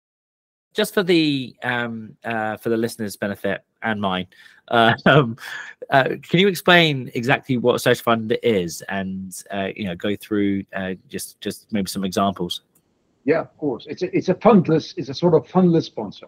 Just 0.73 0.93
for 0.93 1.03
the 1.03 1.55
um, 1.63 2.17
uh, 2.23 2.57
for 2.57 2.69
the 2.69 2.77
listeners' 2.77 3.15
benefit 3.15 3.63
and 3.83 4.01
mine, 4.01 4.25
uh, 4.69 4.93
um, 5.05 5.37
uh, 5.91 6.15
can 6.23 6.39
you 6.39 6.47
explain 6.47 7.11
exactly 7.13 7.57
what 7.57 7.75
a 7.75 7.79
search 7.79 8.01
fund 8.01 8.35
is, 8.41 8.81
and 8.89 9.43
uh, 9.51 9.69
you 9.75 9.85
know, 9.85 9.95
go 9.95 10.15
through 10.15 10.63
uh, 10.75 10.93
just 11.07 11.39
just 11.41 11.71
maybe 11.71 11.87
some 11.87 12.03
examples? 12.03 12.61
Yeah, 13.23 13.41
of 13.41 13.55
course. 13.57 13.85
It's 13.87 14.01
a, 14.01 14.15
it's 14.17 14.29
a 14.29 14.35
fundless, 14.35 14.93
it's 14.97 15.09
a 15.09 15.13
sort 15.13 15.33
of 15.35 15.47
fundless 15.47 15.83
sponsor. 15.83 16.27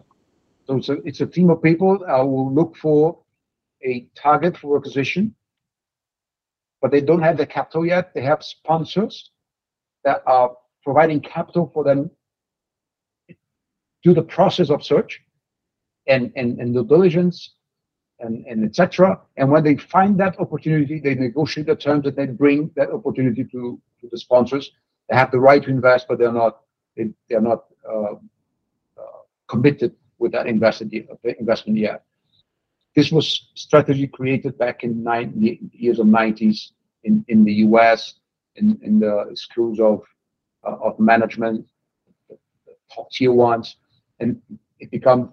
So 0.66 0.76
it's 0.76 0.88
a, 0.88 0.92
it's 1.04 1.20
a 1.20 1.26
team 1.26 1.50
of 1.50 1.62
people 1.62 1.98
that 1.98 2.22
will 2.22 2.52
look 2.52 2.76
for 2.76 3.18
a 3.84 4.06
target 4.14 4.56
for 4.56 4.76
acquisition, 4.76 5.34
but 6.80 6.90
they 6.90 7.00
don't 7.00 7.22
have 7.22 7.36
the 7.36 7.46
capital 7.46 7.86
yet. 7.86 8.14
They 8.14 8.22
have 8.22 8.42
sponsors 8.42 9.30
that 10.04 10.22
are 10.26 10.56
providing 10.82 11.20
capital 11.20 11.70
for 11.72 11.84
them 11.84 12.10
do 14.06 14.14
the 14.14 14.22
process 14.22 14.70
of 14.70 14.84
search 14.84 15.20
and, 16.06 16.32
and, 16.36 16.60
and 16.60 16.72
due 16.72 16.84
diligence 16.84 17.54
and, 18.20 18.46
and 18.46 18.64
etc. 18.64 19.20
And 19.36 19.50
when 19.50 19.64
they 19.64 19.76
find 19.76 20.18
that 20.20 20.38
opportunity, 20.38 21.00
they 21.00 21.14
negotiate 21.14 21.66
the 21.66 21.74
terms 21.74 22.06
and 22.06 22.16
they 22.16 22.26
bring 22.26 22.70
that 22.76 22.90
opportunity 22.90 23.44
to, 23.44 23.80
to 24.00 24.08
the 24.10 24.18
sponsors. 24.18 24.70
They 25.08 25.16
have 25.16 25.32
the 25.32 25.40
right 25.40 25.62
to 25.62 25.70
invest, 25.70 26.06
but 26.08 26.18
they're 26.18 26.32
not 26.32 26.60
they, 26.96 27.10
they're 27.28 27.40
not 27.40 27.64
uh, 27.88 28.14
uh, 28.96 29.20
committed 29.48 29.94
with 30.18 30.32
that 30.32 30.46
investment 30.46 30.94
investment 31.38 31.78
yet. 31.78 32.04
This 32.96 33.12
was 33.12 33.48
strategy 33.54 34.06
created 34.06 34.56
back 34.56 34.82
in 34.82 35.04
the 35.04 35.60
years 35.72 35.98
of 35.98 36.06
90s 36.06 36.70
in, 37.04 37.22
in 37.28 37.44
the 37.44 37.52
US, 37.66 38.14
in, 38.56 38.78
in 38.82 38.98
the 38.98 39.30
schools 39.34 39.78
of, 39.78 40.02
uh, 40.66 40.76
of 40.82 40.98
management, 40.98 41.66
top 42.92 43.10
tier 43.10 43.32
ones, 43.32 43.76
and 44.18 44.40
it 44.80 44.90
became 44.90 45.28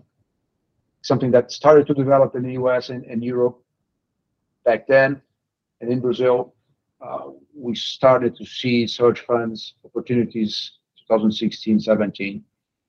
something 1.03 1.31
that 1.31 1.51
started 1.51 1.87
to 1.87 1.93
develop 1.93 2.35
in 2.35 2.43
the 2.43 2.53
US 2.63 2.89
and, 2.89 3.05
and 3.05 3.23
Europe 3.23 3.57
back 4.65 4.85
then. 4.85 5.21
And 5.79 5.89
in 5.89 6.01
Brazil, 6.01 6.53
uh, 7.01 7.29
we 7.55 7.75
started 7.75 8.35
to 8.35 8.45
see 8.45 8.87
search 8.87 9.21
funds 9.21 9.75
opportunities 9.85 10.79
2016, 11.07 11.79
17. 11.79 12.43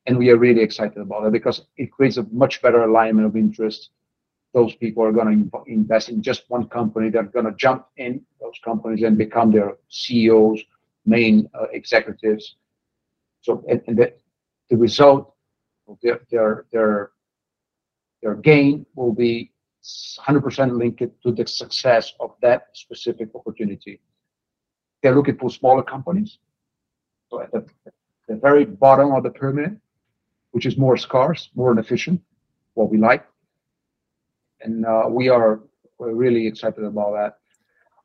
And 0.07 0.19
we 0.19 0.31
are 0.31 0.37
really 0.37 0.63
excited 0.63 0.99
about 0.99 1.27
it 1.27 1.33
because 1.33 1.63
it 1.77 1.93
creates 1.93 2.17
a 2.17 2.27
much 2.33 2.61
better 2.61 2.83
alignment 2.83 3.27
of 3.27 3.37
interest. 3.37 3.91
Those 4.55 4.75
people 4.77 5.05
are 5.05 5.13
going 5.13 5.51
to 5.51 5.63
invest 5.67 6.09
in 6.09 6.23
just 6.23 6.45
one 6.49 6.69
company. 6.69 7.11
They're 7.11 7.25
going 7.25 7.45
to 7.45 7.53
jump 7.53 7.87
in 7.97 8.23
those 8.41 8.59
companies 8.65 9.03
and 9.03 9.19
become 9.19 9.51
their 9.53 9.77
CEOs, 9.89 10.63
main 11.05 11.49
uh, 11.55 11.65
executives. 11.73 12.57
So, 13.43 13.65
and, 13.69 13.83
and 13.87 13.99
the, 13.99 14.15
the 14.71 14.77
result 14.77 15.35
of 15.89 15.99
their, 16.03 16.21
their, 16.31 16.65
their, 16.73 17.11
their 18.23 18.35
gain 18.37 18.87
will 18.95 19.13
be 19.13 19.51
100% 19.85 20.79
linked 20.79 21.01
to 21.25 21.33
the 21.33 21.47
success 21.47 22.15
of 22.21 22.35
that 22.41 22.69
specific 22.73 23.29
opportunity. 23.35 24.01
They're 25.03 25.15
looking 25.15 25.37
for 25.37 25.51
smaller 25.51 25.83
companies. 25.83 26.39
So 27.29 27.43
at 27.43 27.53
the 27.53 27.67
the 28.29 28.37
very 28.37 28.65
bottom 28.65 29.13
of 29.13 29.23
the 29.23 29.31
pyramid, 29.31 29.81
which 30.53 30.67
is 30.67 30.77
more 30.77 30.97
scarce, 30.97 31.51
more 31.55 31.73
inefficient, 31.73 32.21
what 32.75 32.91
we 32.91 32.99
like. 32.99 33.27
And 34.65 34.85
uh, 34.85 35.05
we 35.09 35.29
are 35.29 35.61
really 35.99 36.47
excited 36.47 36.85
about 36.85 37.13
that. 37.13 37.39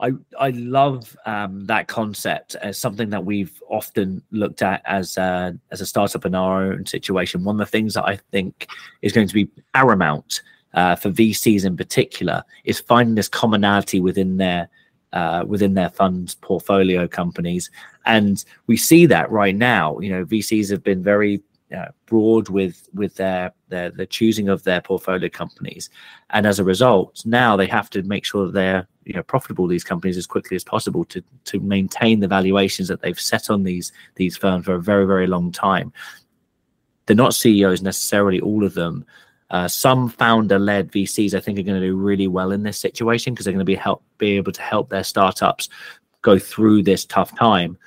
I, 0.01 0.11
I 0.39 0.51
love 0.51 1.15
um, 1.25 1.65
that 1.65 1.87
concept 1.87 2.55
as 2.55 2.77
something 2.77 3.09
that 3.09 3.25
we've 3.25 3.61
often 3.69 4.21
looked 4.31 4.61
at 4.61 4.81
as 4.85 5.17
a, 5.17 5.57
as 5.71 5.81
a 5.81 5.85
startup 5.85 6.25
in 6.25 6.35
our 6.35 6.71
own 6.71 6.85
situation. 6.85 7.43
One 7.43 7.55
of 7.55 7.67
the 7.67 7.71
things 7.71 7.95
that 7.95 8.05
I 8.05 8.17
think 8.31 8.69
is 9.01 9.11
going 9.11 9.27
to 9.27 9.33
be 9.33 9.49
paramount 9.73 10.41
uh, 10.73 10.95
for 10.95 11.09
VCs 11.09 11.65
in 11.65 11.75
particular 11.75 12.43
is 12.63 12.79
finding 12.79 13.15
this 13.15 13.27
commonality 13.27 13.99
within 13.99 14.37
their 14.37 14.69
uh, 15.11 15.43
within 15.47 15.73
their 15.73 15.89
funds 15.89 16.35
portfolio 16.35 17.07
companies. 17.07 17.71
And 18.05 18.45
we 18.67 18.77
see 18.77 19.07
that 19.07 19.31
right 19.31 19.55
now. 19.55 19.97
You 19.99 20.11
know, 20.11 20.23
VCs 20.23 20.69
have 20.69 20.83
been 20.83 21.01
very 21.01 21.41
uh, 21.75 21.87
broad 22.05 22.49
with 22.49 22.89
with 22.93 23.15
their, 23.15 23.53
their 23.67 23.91
the 23.91 24.05
choosing 24.05 24.49
of 24.49 24.63
their 24.63 24.81
portfolio 24.81 25.29
companies, 25.29 25.89
and 26.31 26.45
as 26.45 26.59
a 26.59 26.63
result, 26.63 27.23
now 27.25 27.55
they 27.55 27.67
have 27.67 27.89
to 27.91 28.03
make 28.03 28.25
sure 28.25 28.45
that 28.45 28.53
they're 28.53 28.87
you 29.05 29.13
know 29.13 29.23
profitable 29.23 29.67
these 29.67 29.83
companies 29.83 30.17
as 30.17 30.27
quickly 30.27 30.55
as 30.55 30.63
possible 30.63 31.05
to 31.05 31.23
to 31.45 31.59
maintain 31.59 32.19
the 32.19 32.27
valuations 32.27 32.87
that 32.87 33.01
they've 33.01 33.19
set 33.19 33.49
on 33.49 33.63
these 33.63 33.91
these 34.15 34.37
firms 34.37 34.65
for 34.65 34.75
a 34.75 34.81
very 34.81 35.05
very 35.05 35.27
long 35.27 35.51
time. 35.51 35.91
They're 37.05 37.15
not 37.15 37.33
CEOs 37.33 37.81
necessarily, 37.81 38.39
all 38.39 38.63
of 38.63 38.75
them, 38.75 39.03
uh, 39.51 39.67
some 39.67 40.09
founder-led 40.09 40.91
VCs, 40.91 41.33
I 41.33 41.39
think, 41.39 41.57
are 41.57 41.63
going 41.63 41.81
to 41.81 41.87
do 41.87 41.95
really 41.95 42.27
well 42.27 42.51
in 42.51 42.61
this 42.61 42.77
situation 42.77 43.33
because 43.33 43.45
they're 43.45 43.53
going 43.53 43.59
to 43.59 43.65
be 43.65 43.75
help 43.75 44.03
be 44.17 44.37
able 44.37 44.51
to 44.51 44.61
help 44.61 44.89
their 44.89 45.03
startups 45.03 45.69
go 46.21 46.37
through 46.37 46.83
this 46.83 47.05
tough 47.05 47.35
time. 47.37 47.77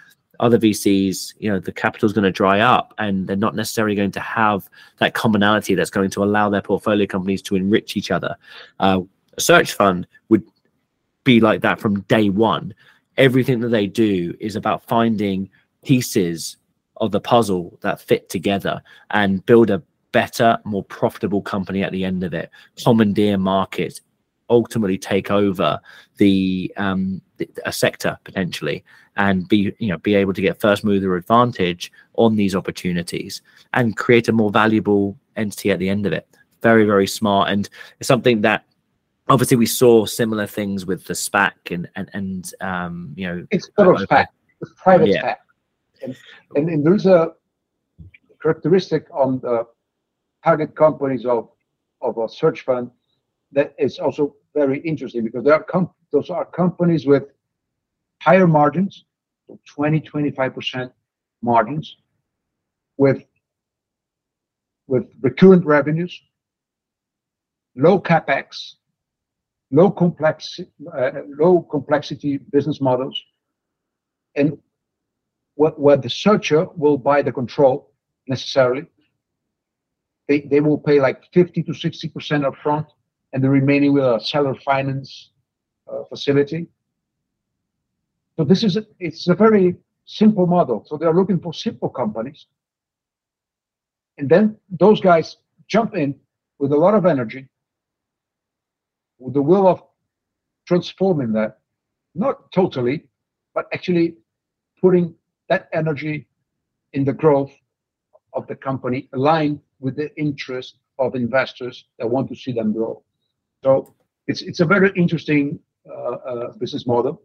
Other 0.42 0.58
VCs, 0.58 1.34
you 1.38 1.48
know, 1.48 1.60
the 1.60 1.72
capital 1.72 2.04
is 2.04 2.12
going 2.12 2.24
to 2.24 2.32
dry 2.32 2.60
up 2.60 2.92
and 2.98 3.28
they're 3.28 3.36
not 3.36 3.54
necessarily 3.54 3.94
going 3.94 4.10
to 4.10 4.20
have 4.20 4.68
that 4.98 5.14
commonality 5.14 5.76
that's 5.76 5.88
going 5.88 6.10
to 6.10 6.22
allow 6.22 6.50
their 6.50 6.60
portfolio 6.60 7.06
companies 7.06 7.40
to 7.42 7.54
enrich 7.54 7.96
each 7.96 8.10
other. 8.10 8.36
Uh, 8.80 9.00
a 9.36 9.40
search 9.40 9.72
fund 9.72 10.06
would 10.28 10.44
be 11.22 11.40
like 11.40 11.60
that 11.62 11.80
from 11.80 12.00
day 12.02 12.28
one. 12.28 12.74
Everything 13.16 13.60
that 13.60 13.68
they 13.68 13.86
do 13.86 14.34
is 14.40 14.56
about 14.56 14.82
finding 14.82 15.48
pieces 15.84 16.56
of 16.96 17.12
the 17.12 17.20
puzzle 17.20 17.78
that 17.82 18.00
fit 18.00 18.28
together 18.28 18.82
and 19.10 19.46
build 19.46 19.70
a 19.70 19.80
better, 20.10 20.58
more 20.64 20.84
profitable 20.84 21.40
company 21.40 21.84
at 21.84 21.92
the 21.92 22.04
end 22.04 22.24
of 22.24 22.34
it. 22.34 22.50
Commandeer 22.82 23.38
market, 23.38 24.00
ultimately 24.50 24.98
take 24.98 25.30
over 25.30 25.80
the, 26.16 26.72
um, 26.76 27.20
the 27.38 27.48
a 27.64 27.72
sector 27.72 28.18
potentially 28.24 28.84
and 29.16 29.48
be 29.48 29.74
you 29.78 29.88
know 29.88 29.98
be 29.98 30.14
able 30.14 30.32
to 30.32 30.40
get 30.40 30.60
first 30.60 30.84
mover 30.84 31.16
advantage 31.16 31.92
on 32.14 32.36
these 32.36 32.54
opportunities 32.54 33.42
and 33.74 33.96
create 33.96 34.28
a 34.28 34.32
more 34.32 34.50
valuable 34.50 35.18
entity 35.36 35.70
at 35.70 35.78
the 35.78 35.88
end 35.88 36.06
of 36.06 36.12
it. 36.12 36.26
Very 36.62 36.84
very 36.84 37.06
smart. 37.06 37.50
And 37.50 37.68
it's 38.00 38.08
something 38.08 38.40
that 38.42 38.64
obviously 39.28 39.56
we 39.56 39.66
saw 39.66 40.06
similar 40.06 40.46
things 40.46 40.86
with 40.86 41.04
the 41.06 41.14
SPAC 41.14 41.52
and 41.70 41.88
and, 41.96 42.10
and 42.12 42.54
um 42.60 43.12
you 43.16 43.26
know 43.26 43.46
it's 43.50 43.68
sort 43.78 44.00
of 44.00 44.08
SPAC. 44.08 44.26
It's 44.60 44.72
private 44.76 45.08
yeah. 45.08 45.22
SPAC. 45.22 45.36
And, 46.02 46.16
and, 46.56 46.68
and 46.68 46.86
there's 46.86 47.06
a 47.06 47.32
characteristic 48.42 49.06
on 49.12 49.40
the 49.40 49.66
target 50.42 50.74
companies 50.74 51.26
of 51.26 51.50
of 52.00 52.18
a 52.18 52.28
search 52.28 52.62
fund 52.62 52.90
that 53.52 53.74
is 53.78 53.98
also 53.98 54.34
very 54.54 54.80
interesting 54.80 55.24
because 55.24 55.44
there 55.44 55.54
are 55.54 55.90
those 56.12 56.30
are 56.30 56.44
companies 56.44 57.06
with 57.06 57.24
higher 58.22 58.46
margins, 58.46 59.04
20, 59.66 60.00
25% 60.00 60.92
margins, 61.42 61.96
with 62.96 63.24
with 64.88 65.04
recurrent 65.20 65.64
revenues, 65.64 66.20
low 67.76 68.00
capex, 68.00 68.74
low 69.70 69.88
uh, 70.94 71.10
low 71.38 71.62
complexity 71.70 72.36
business 72.36 72.80
models, 72.80 73.20
and 74.34 74.58
where 75.54 75.96
the 75.96 76.10
searcher 76.10 76.66
will 76.76 76.98
buy 76.98 77.22
the 77.22 77.32
control 77.32 77.92
necessarily. 78.26 78.86
They 80.28 80.60
will 80.60 80.78
pay 80.78 81.00
like 81.00 81.24
50 81.32 81.62
to 81.64 81.74
60 81.74 82.08
percent 82.08 82.44
upfront, 82.44 82.86
and 83.32 83.42
the 83.42 83.48
remaining 83.48 83.92
will 83.92 84.16
a 84.16 84.20
seller 84.20 84.54
finance 84.54 85.30
uh, 85.90 86.04
facility. 86.04 86.68
So 88.36 88.44
this 88.44 88.62
is 88.62 88.76
a, 88.76 88.86
it's 88.98 89.28
a 89.28 89.34
very 89.34 89.76
simple 90.04 90.46
model. 90.46 90.84
So 90.86 90.96
they're 90.96 91.14
looking 91.14 91.40
for 91.40 91.52
simple 91.52 91.88
companies. 91.88 92.46
And 94.18 94.28
then 94.28 94.56
those 94.70 95.00
guys 95.00 95.36
jump 95.68 95.94
in 95.94 96.14
with 96.58 96.72
a 96.72 96.76
lot 96.76 96.94
of 96.94 97.06
energy, 97.06 97.48
with 99.18 99.34
the 99.34 99.42
will 99.42 99.66
of 99.66 99.82
transforming 100.66 101.32
that, 101.32 101.58
not 102.14 102.52
totally, 102.52 103.04
but 103.54 103.66
actually 103.72 104.16
putting 104.80 105.14
that 105.48 105.68
energy 105.72 106.26
in 106.92 107.04
the 107.04 107.12
growth 107.12 107.52
of 108.34 108.46
the 108.46 108.54
company 108.54 109.08
aligned 109.12 109.60
with 109.80 109.96
the 109.96 110.14
interest 110.16 110.76
of 110.98 111.14
investors 111.14 111.86
that 111.98 112.08
want 112.08 112.28
to 112.28 112.36
see 112.36 112.52
them 112.52 112.72
grow. 112.72 113.02
So 113.62 113.94
it's 114.26 114.42
it's 114.42 114.60
a 114.60 114.66
very 114.66 114.90
interesting 114.96 115.58
uh, 115.88 116.16
uh, 116.30 116.52
business 116.58 116.86
model. 116.86 117.22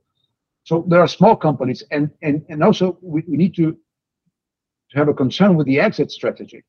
So 0.64 0.86
there 0.88 1.00
are 1.00 1.08
small 1.08 1.36
companies, 1.36 1.84
and 1.92 2.12
and 2.22 2.44
and 2.50 2.64
also 2.64 2.98
we, 3.02 3.24
we 3.28 3.38
need 3.38 3.56
to 3.56 3.78
to 4.92 4.98
have 4.98 5.10
a 5.10 5.14
concern 5.14 5.56
with 5.56 5.68
the 5.68 5.80
exit 5.80 6.12
strategy. 6.12 6.64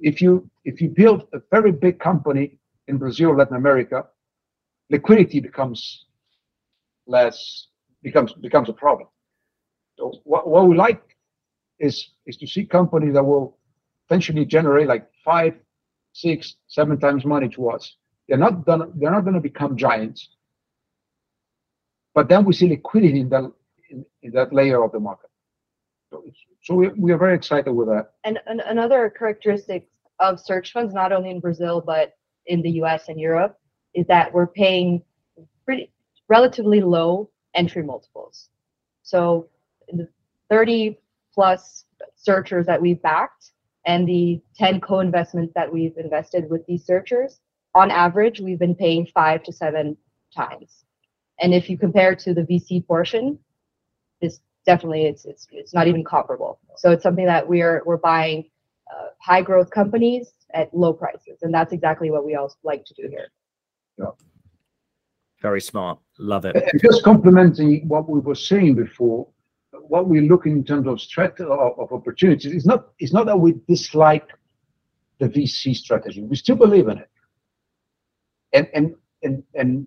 If 0.00 0.20
you 0.20 0.50
if 0.64 0.80
you 0.80 0.88
build 0.88 1.28
a 1.32 1.40
very 1.50 1.72
big 1.72 1.98
company 1.98 2.58
in 2.88 2.98
Brazil, 2.98 3.36
Latin 3.36 3.56
America, 3.56 4.06
liquidity 4.90 5.40
becomes 5.40 6.06
less 7.06 7.68
becomes 8.02 8.32
becomes 8.34 8.68
a 8.68 8.72
problem. 8.72 9.08
So 9.98 10.12
what, 10.24 10.48
what 10.48 10.68
we 10.68 10.76
like 10.76 11.02
is 11.78 12.10
is 12.26 12.36
to 12.38 12.46
see 12.46 12.64
companies 12.64 13.14
that 13.14 13.24
will 13.24 13.58
eventually 14.08 14.44
generate 14.44 14.86
like 14.86 15.06
five, 15.24 15.54
six, 16.12 16.56
seven 16.68 16.98
times 16.98 17.24
money 17.24 17.48
to 17.50 17.70
us. 17.70 17.96
They're 18.28 18.38
not 18.38 18.64
gonna 18.64 18.88
they're 18.94 19.10
not 19.10 19.24
gonna 19.24 19.40
become 19.40 19.76
giants, 19.76 20.28
but 22.14 22.28
then 22.28 22.44
we 22.44 22.52
see 22.52 22.68
liquidity 22.68 23.20
in 23.20 23.28
that 23.28 23.52
in, 23.90 24.04
in 24.22 24.32
that 24.32 24.52
layer 24.52 24.82
of 24.82 24.92
the 24.92 25.00
market. 25.00 25.30
So, 26.10 26.24
so 26.62 26.74
we, 26.74 26.88
we 26.88 27.12
are 27.12 27.18
very 27.18 27.34
excited 27.34 27.72
with 27.72 27.88
that. 27.88 28.12
And, 28.24 28.38
and 28.46 28.60
another 28.60 29.10
characteristic 29.10 29.88
of 30.20 30.40
search 30.40 30.72
funds, 30.72 30.94
not 30.94 31.12
only 31.12 31.30
in 31.30 31.40
Brazil 31.40 31.82
but 31.84 32.16
in 32.46 32.62
the 32.62 32.70
U.S. 32.82 33.08
and 33.08 33.20
Europe, 33.20 33.58
is 33.94 34.06
that 34.06 34.32
we're 34.32 34.46
paying 34.46 35.02
pretty 35.64 35.92
relatively 36.28 36.80
low 36.80 37.30
entry 37.54 37.82
multiples. 37.82 38.48
So 39.02 39.48
the 39.88 40.08
30 40.50 40.98
plus 41.32 41.84
searchers 42.16 42.66
that 42.66 42.80
we've 42.80 43.00
backed 43.02 43.52
and 43.84 44.08
the 44.08 44.40
10 44.56 44.80
co-investments 44.80 45.52
that 45.54 45.72
we've 45.72 45.96
invested 45.96 46.48
with 46.50 46.66
these 46.66 46.84
searchers, 46.84 47.40
on 47.76 47.90
average, 47.90 48.40
we've 48.40 48.58
been 48.58 48.74
paying 48.74 49.06
five 49.06 49.42
to 49.44 49.52
seven 49.52 49.96
times. 50.34 50.84
And 51.40 51.52
if 51.52 51.68
you 51.68 51.76
compare 51.76 52.16
to 52.16 52.32
the 52.32 52.42
VC 52.42 52.86
portion, 52.86 53.38
it's 54.22 54.40
definitely 54.64 55.04
it's 55.04 55.26
it's 55.26 55.46
it's 55.52 55.74
not 55.74 55.86
even 55.86 56.02
comparable. 56.02 56.58
So 56.76 56.90
it's 56.90 57.02
something 57.02 57.26
that 57.26 57.46
we're 57.46 57.82
we're 57.84 57.98
buying 57.98 58.44
uh, 58.90 59.08
high 59.20 59.42
growth 59.42 59.70
companies 59.70 60.32
at 60.54 60.72
low 60.72 60.94
prices, 60.94 61.42
and 61.42 61.52
that's 61.52 61.72
exactly 61.74 62.10
what 62.10 62.24
we 62.24 62.34
all 62.34 62.50
like 62.62 62.84
to 62.86 62.94
do 62.94 63.08
here. 63.08 63.28
Yeah. 63.98 64.12
Very 65.42 65.60
smart. 65.60 65.98
Love 66.18 66.46
it. 66.46 66.56
And 66.56 66.80
just 66.80 67.04
complementing 67.04 67.86
what 67.86 68.08
we 68.08 68.20
were 68.20 68.34
saying 68.34 68.74
before, 68.74 69.28
what 69.72 70.08
we 70.08 70.22
look 70.22 70.46
in 70.46 70.64
terms 70.64 70.86
of 70.88 70.98
strategy 70.98 71.44
of, 71.44 71.78
of 71.78 71.92
opportunities 71.92 72.52
is 72.52 72.64
not 72.64 72.88
it's 72.98 73.12
not 73.12 73.26
that 73.26 73.38
we 73.38 73.54
dislike 73.68 74.28
the 75.18 75.28
VC 75.28 75.74
strategy. 75.74 76.22
We 76.22 76.36
still 76.36 76.56
believe 76.56 76.88
in 76.88 76.98
it. 76.98 77.10
And 78.56 78.66
and 78.74 78.86
and 79.22 79.42
and 79.54 79.86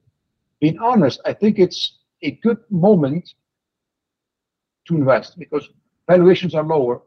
being 0.62 0.78
honest, 0.80 1.20
I 1.26 1.34
think 1.34 1.58
it's 1.66 1.82
a 2.22 2.32
good 2.46 2.60
moment 2.70 3.26
to 4.88 4.96
invest 4.96 5.40
because 5.40 5.66
valuations 6.08 6.54
are 6.54 6.64
lower. 6.64 7.02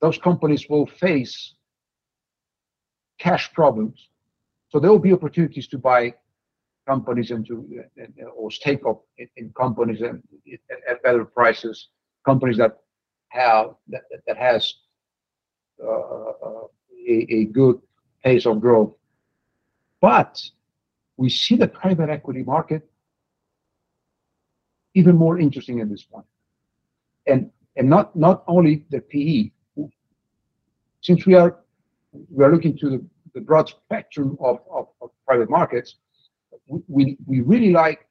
Those 0.00 0.18
companies 0.18 0.62
will 0.70 0.86
face 0.86 1.54
cash 3.18 3.52
problems. 3.52 4.08
So 4.70 4.78
there 4.80 4.90
will 4.90 5.06
be 5.10 5.12
opportunities 5.12 5.68
to 5.68 5.78
buy 5.78 6.14
companies 6.86 7.30
and 7.30 7.46
to 7.46 7.54
or 8.36 8.50
stake 8.50 8.84
up 8.90 9.02
in, 9.18 9.28
in 9.36 9.52
companies 9.64 10.00
and 10.00 10.22
at 10.90 11.02
better 11.02 11.24
prices, 11.24 11.88
companies 12.24 12.56
that 12.56 12.78
have 13.28 13.66
that, 13.88 14.02
that 14.26 14.38
has 14.38 14.62
uh, 15.84 16.32
a, 17.08 17.16
a 17.40 17.44
good 17.58 17.76
pace 18.24 18.46
of 18.46 18.60
growth. 18.60 18.92
But 20.00 20.40
we 21.16 21.28
see 21.28 21.56
the 21.56 21.68
private 21.68 22.08
equity 22.08 22.42
market 22.42 22.88
even 24.94 25.16
more 25.16 25.38
interesting 25.38 25.80
at 25.80 25.88
this 25.88 26.02
point. 26.02 26.26
And 27.26 27.50
and 27.76 27.88
not 27.88 28.16
not 28.16 28.42
only 28.48 28.84
the 28.90 29.00
PE, 29.00 29.50
since 31.02 31.26
we 31.26 31.34
are 31.34 31.58
we 32.30 32.44
are 32.44 32.52
looking 32.52 32.76
to 32.78 32.90
the, 32.90 33.04
the 33.34 33.40
broad 33.40 33.68
spectrum 33.68 34.36
of, 34.40 34.58
of, 34.70 34.88
of 35.00 35.10
private 35.26 35.48
markets, 35.48 35.96
we, 36.88 37.16
we 37.26 37.40
really 37.40 37.70
like 37.70 38.06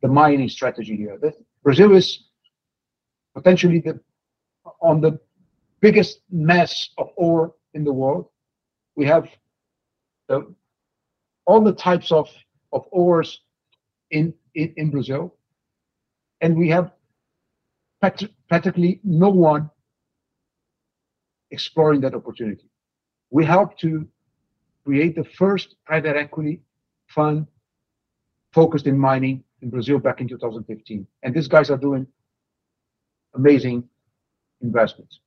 the 0.00 0.08
mining 0.08 0.48
strategy 0.48 0.96
here. 0.96 1.18
The, 1.20 1.34
Brazil 1.62 1.96
is 1.96 2.24
potentially 3.34 3.80
the 3.80 4.00
on 4.80 5.00
the 5.00 5.18
biggest 5.80 6.20
mass 6.30 6.90
of 6.98 7.10
ore 7.16 7.54
in 7.74 7.84
the 7.84 7.92
world. 7.92 8.26
We 8.94 9.06
have 9.06 9.28
the 10.28 10.54
all 11.48 11.62
the 11.62 11.72
types 11.72 12.12
of, 12.12 12.28
of 12.74 12.84
ores 12.90 13.40
in, 14.10 14.34
in, 14.54 14.74
in 14.76 14.90
Brazil. 14.90 15.34
And 16.42 16.56
we 16.56 16.68
have 16.68 16.92
practically 18.00 19.00
no 19.02 19.30
one 19.30 19.70
exploring 21.50 22.02
that 22.02 22.14
opportunity. 22.14 22.66
We 23.30 23.46
helped 23.46 23.80
to 23.80 24.06
create 24.84 25.16
the 25.16 25.24
first 25.24 25.76
private 25.86 26.16
equity 26.16 26.60
fund 27.08 27.46
focused 28.52 28.86
in 28.86 28.98
mining 28.98 29.42
in 29.62 29.70
Brazil 29.70 29.98
back 29.98 30.20
in 30.20 30.28
2015. 30.28 31.06
And 31.22 31.34
these 31.34 31.48
guys 31.48 31.70
are 31.70 31.78
doing 31.78 32.06
amazing 33.34 33.88
investments. 34.60 35.20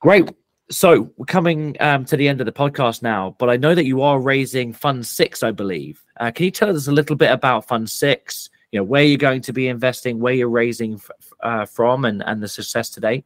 Great 0.00 0.30
so 0.70 1.10
we're 1.16 1.26
coming 1.26 1.76
um, 1.80 2.04
to 2.06 2.16
the 2.16 2.28
end 2.28 2.40
of 2.40 2.46
the 2.46 2.52
podcast 2.52 3.02
now, 3.02 3.36
but 3.38 3.48
I 3.48 3.56
know 3.56 3.74
that 3.74 3.86
you 3.86 4.02
are 4.02 4.20
raising 4.20 4.72
Fund 4.72 5.06
Six, 5.06 5.42
I 5.42 5.50
believe. 5.50 6.04
Uh, 6.18 6.30
can 6.30 6.44
you 6.44 6.50
tell 6.50 6.74
us 6.74 6.88
a 6.88 6.92
little 6.92 7.16
bit 7.16 7.30
about 7.30 7.66
Fund 7.66 7.88
Six? 7.88 8.50
you 8.72 8.78
know 8.78 8.84
where 8.84 9.02
you're 9.02 9.18
going 9.18 9.40
to 9.42 9.52
be 9.52 9.68
investing, 9.68 10.18
where 10.18 10.34
you're 10.34 10.48
raising 10.48 11.00
uh, 11.42 11.64
from, 11.64 12.04
and 12.04 12.22
and 12.26 12.42
the 12.42 12.48
success 12.48 12.90
today? 12.90 13.24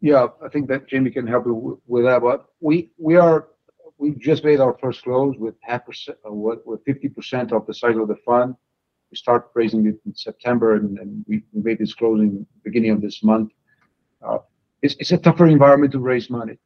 Yeah, 0.00 0.28
I 0.42 0.48
think 0.48 0.68
that 0.68 0.88
Jamie 0.88 1.10
can 1.10 1.26
help 1.26 1.46
you 1.46 1.80
with 1.86 2.04
that. 2.04 2.22
But 2.22 2.46
we 2.60 2.90
we 2.98 3.16
are 3.16 3.48
we 3.98 4.12
just 4.12 4.44
made 4.44 4.60
our 4.60 4.76
first 4.80 5.02
close 5.02 5.36
with 5.38 5.54
half 5.62 5.86
percent, 5.86 6.18
uh, 6.26 6.32
with 6.32 6.84
fifty 6.84 7.08
percent 7.08 7.52
of 7.52 7.66
the 7.66 7.74
size 7.74 7.96
of 7.96 8.08
the 8.08 8.16
fund. 8.26 8.54
We 9.10 9.16
start 9.16 9.50
raising 9.54 9.86
it 9.86 9.98
in 10.06 10.14
September, 10.14 10.76
and, 10.76 10.98
and 10.98 11.24
we, 11.26 11.42
we 11.52 11.62
made 11.62 11.78
this 11.78 11.94
closing 11.94 12.46
beginning 12.62 12.92
of 12.92 13.00
this 13.00 13.24
month. 13.24 13.50
Uh, 14.22 14.38
it's, 14.82 14.94
it's 14.98 15.12
a 15.12 15.18
tougher 15.18 15.46
environment 15.46 15.92
to 15.92 15.98
raise 15.98 16.30
money, 16.30 16.58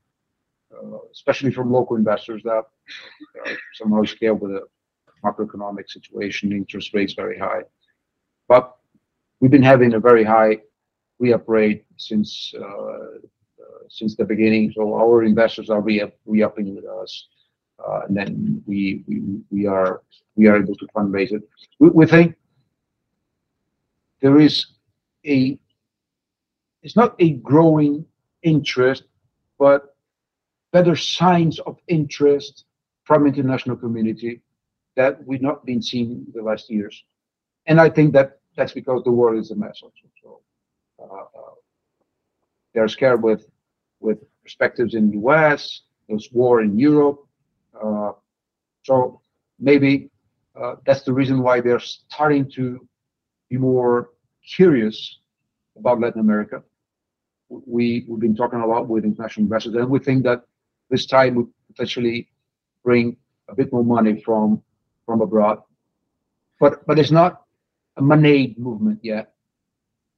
uh, 0.73 0.99
especially 1.13 1.53
from 1.53 1.73
local 1.73 1.97
investors 1.97 2.43
that 2.45 2.65
somehow 3.75 4.03
scared 4.05 4.41
with 4.41 4.53
the 4.53 4.63
macroeconomic 5.25 5.89
situation, 5.89 6.53
interest 6.53 6.95
rates 6.95 7.15
very 7.15 7.39
high. 7.39 7.63
But 8.49 8.77
we've 9.41 9.51
been 9.51 9.63
having 9.63 9.95
a 9.95 10.01
very 10.01 10.25
high 10.25 10.59
re-up 11.19 11.49
rate 11.49 11.85
since 11.97 12.53
uh, 12.59 12.65
uh, 12.65 13.85
since 13.89 14.17
the 14.17 14.25
beginning. 14.25 14.73
So 14.75 14.95
our 14.95 15.25
investors 15.25 15.71
are 15.71 15.81
re-upping 15.81 16.75
with 16.75 16.85
us, 16.85 17.29
uh, 17.87 18.01
and 18.07 18.17
then 18.17 18.63
we 18.67 19.05
we 19.09 19.23
we 19.51 19.67
are 19.67 20.03
we 20.37 20.47
are 20.47 20.57
able 20.57 20.77
to 20.77 20.87
fundraise 20.95 21.33
it. 21.33 21.43
We, 21.79 21.89
we 21.91 22.07
think 22.07 22.37
there 24.21 24.39
is 24.39 24.67
a 25.27 25.59
it's 26.85 26.97
not 26.97 27.17
a 27.19 27.31
growing 27.31 28.05
interest, 28.43 29.05
but 29.59 29.97
better 30.73 30.95
signs 30.95 31.59
of 31.61 31.79
interest 31.89 32.67
from 33.05 33.27
international 33.27 33.77
community 33.77 34.43
that 34.95 35.27
we've 35.27 35.43
not 35.43 35.65
been 35.65 35.83
seeing 35.83 36.27
the 36.35 36.43
last 36.43 36.71
years. 36.71 37.05
And 37.67 37.81
I 37.81 37.89
think 37.89 38.13
that 38.13 38.39
that's 38.57 38.73
because 38.73 39.03
the 39.03 39.11
world 39.11 39.39
is 39.39 39.51
a 39.51 39.57
mess 39.57 39.81
also. 39.83 40.07
So 40.23 40.41
uh, 41.01 41.39
uh, 41.41 41.55
they're 42.75 42.89
scared 42.89 43.23
with 43.23 43.49
with 44.01 44.19
perspectives 44.43 44.95
in 44.95 45.11
the 45.11 45.17
US, 45.27 45.83
there's 46.07 46.29
war 46.33 46.61
in 46.61 46.79
Europe. 46.79 47.21
Uh, 47.83 48.13
so 48.83 49.23
maybe 49.59 50.11
uh, 50.61 50.75
that's 50.85 51.03
the 51.03 51.13
reason 51.13 51.43
why 51.43 51.61
they're 51.61 51.81
starting 51.81 52.49
to 52.51 52.87
be 53.49 53.57
more 53.57 54.11
curious 54.47 55.21
about 55.77 56.01
Latin 56.01 56.21
America. 56.21 56.63
We, 57.49 58.05
we've 58.09 58.21
been 58.21 58.35
talking 58.35 58.61
a 58.61 58.67
lot 58.67 58.89
with 58.89 59.05
international 59.05 59.45
investors, 59.45 59.75
and 59.75 59.89
we 59.89 59.99
think 59.99 60.25
that 60.25 60.43
this 60.91 61.07
time 61.07 61.35
would 61.37 61.49
potentially 61.69 62.29
bring 62.83 63.17
a 63.49 63.55
bit 63.55 63.73
more 63.73 63.85
money 63.85 64.21
from 64.21 64.63
from 65.07 65.21
abroad. 65.21 65.63
But 66.61 66.87
but 66.87 66.99
it's 66.99 67.11
not 67.11 67.43
a 67.97 68.03
money 68.03 68.55
movement 68.59 69.01
yet. 69.03 69.33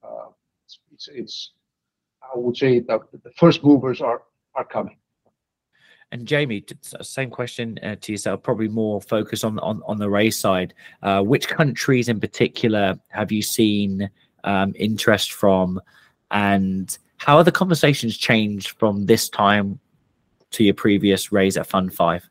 Uh, 0.03 0.29
it's, 1.09 1.51
I 2.21 2.37
would 2.37 2.57
say 2.57 2.79
that 2.79 3.01
the 3.11 3.31
first 3.31 3.63
movers 3.63 4.01
are 4.01 4.23
are 4.55 4.65
coming. 4.65 4.97
And 6.11 6.25
Jamie, 6.25 6.63
same 7.01 7.29
question 7.29 7.77
uh, 7.83 7.97
to 7.99 8.13
yourself, 8.13 8.41
probably 8.41 8.69
more 8.69 9.01
focus 9.01 9.43
on 9.43 9.59
on, 9.59 9.81
on 9.85 9.97
the 9.97 10.09
race 10.09 10.39
side. 10.39 10.73
Uh, 11.03 11.21
which 11.21 11.47
countries 11.47 12.07
in 12.07 12.19
particular 12.19 12.97
have 13.09 13.31
you 13.31 13.41
seen 13.41 14.09
um, 14.45 14.73
interest 14.77 15.33
from, 15.33 15.81
and 16.31 16.97
how 17.17 17.37
are 17.37 17.43
the 17.43 17.51
conversations 17.51 18.17
changed 18.17 18.77
from 18.79 19.05
this 19.05 19.29
time 19.29 19.79
to 20.51 20.63
your 20.63 20.73
previous 20.73 21.31
raise 21.31 21.57
at 21.57 21.67
Fund 21.67 21.93
Five? 21.93 22.29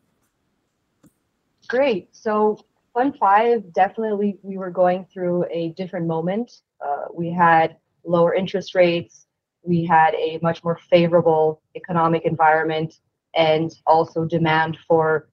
Great. 1.68 2.08
So 2.14 2.58
Fund 2.94 3.16
Five, 3.18 3.72
definitely, 3.72 4.38
we 4.42 4.56
were 4.56 4.70
going 4.70 5.06
through 5.12 5.44
a 5.50 5.70
different 5.70 6.06
moment. 6.06 6.60
Uh, 6.84 7.06
we 7.12 7.30
had 7.30 7.76
lower 8.04 8.34
interest 8.34 8.74
rates. 8.74 9.26
We 9.62 9.84
had 9.84 10.14
a 10.14 10.38
much 10.42 10.62
more 10.62 10.78
favorable 10.88 11.60
economic 11.74 12.24
environment 12.24 12.94
and 13.34 13.72
also 13.86 14.24
demand 14.24 14.78
for 14.86 15.28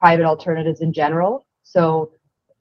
private 0.00 0.24
alternatives 0.24 0.80
in 0.80 0.92
general. 0.92 1.46
So 1.62 2.12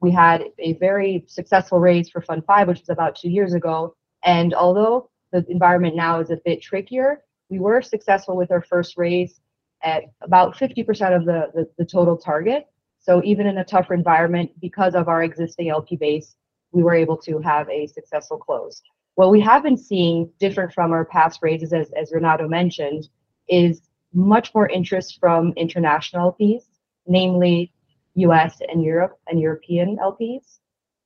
we 0.01 0.11
had 0.11 0.45
a 0.59 0.73
very 0.73 1.23
successful 1.27 1.79
raise 1.79 2.09
for 2.09 2.21
Fund 2.21 2.43
5, 2.45 2.67
which 2.67 2.79
was 2.81 2.89
about 2.89 3.15
two 3.15 3.29
years 3.29 3.53
ago. 3.53 3.95
And 4.23 4.53
although 4.53 5.09
the 5.31 5.45
environment 5.49 5.95
now 5.95 6.19
is 6.19 6.29
a 6.29 6.39
bit 6.45 6.61
trickier, 6.61 7.23
we 7.49 7.59
were 7.59 7.81
successful 7.81 8.35
with 8.35 8.51
our 8.51 8.61
first 8.61 8.97
raise 8.97 9.41
at 9.83 10.03
about 10.21 10.55
50% 10.55 11.15
of 11.15 11.25
the, 11.25 11.49
the, 11.53 11.69
the 11.77 11.85
total 11.85 12.17
target. 12.17 12.67
So 12.99 13.23
even 13.23 13.47
in 13.47 13.57
a 13.57 13.63
tougher 13.63 13.93
environment, 13.93 14.51
because 14.59 14.93
of 14.93 15.07
our 15.07 15.23
existing 15.23 15.69
LP 15.69 15.95
base, 15.95 16.35
we 16.71 16.83
were 16.83 16.93
able 16.93 17.17
to 17.17 17.39
have 17.39 17.69
a 17.69 17.87
successful 17.87 18.37
close. 18.37 18.81
What 19.15 19.31
we 19.31 19.41
have 19.41 19.63
been 19.63 19.77
seeing 19.77 20.29
different 20.39 20.73
from 20.73 20.91
our 20.91 21.05
past 21.05 21.39
raises, 21.41 21.73
as, 21.73 21.91
as 21.91 22.11
Renato 22.11 22.47
mentioned, 22.47 23.07
is 23.47 23.81
much 24.13 24.53
more 24.53 24.69
interest 24.69 25.17
from 25.19 25.53
international 25.55 26.35
LPs, 26.39 26.63
namely 27.07 27.71
US 28.15 28.59
and 28.67 28.83
Europe 28.83 29.17
and 29.27 29.39
European 29.39 29.97
LPs. 29.97 30.59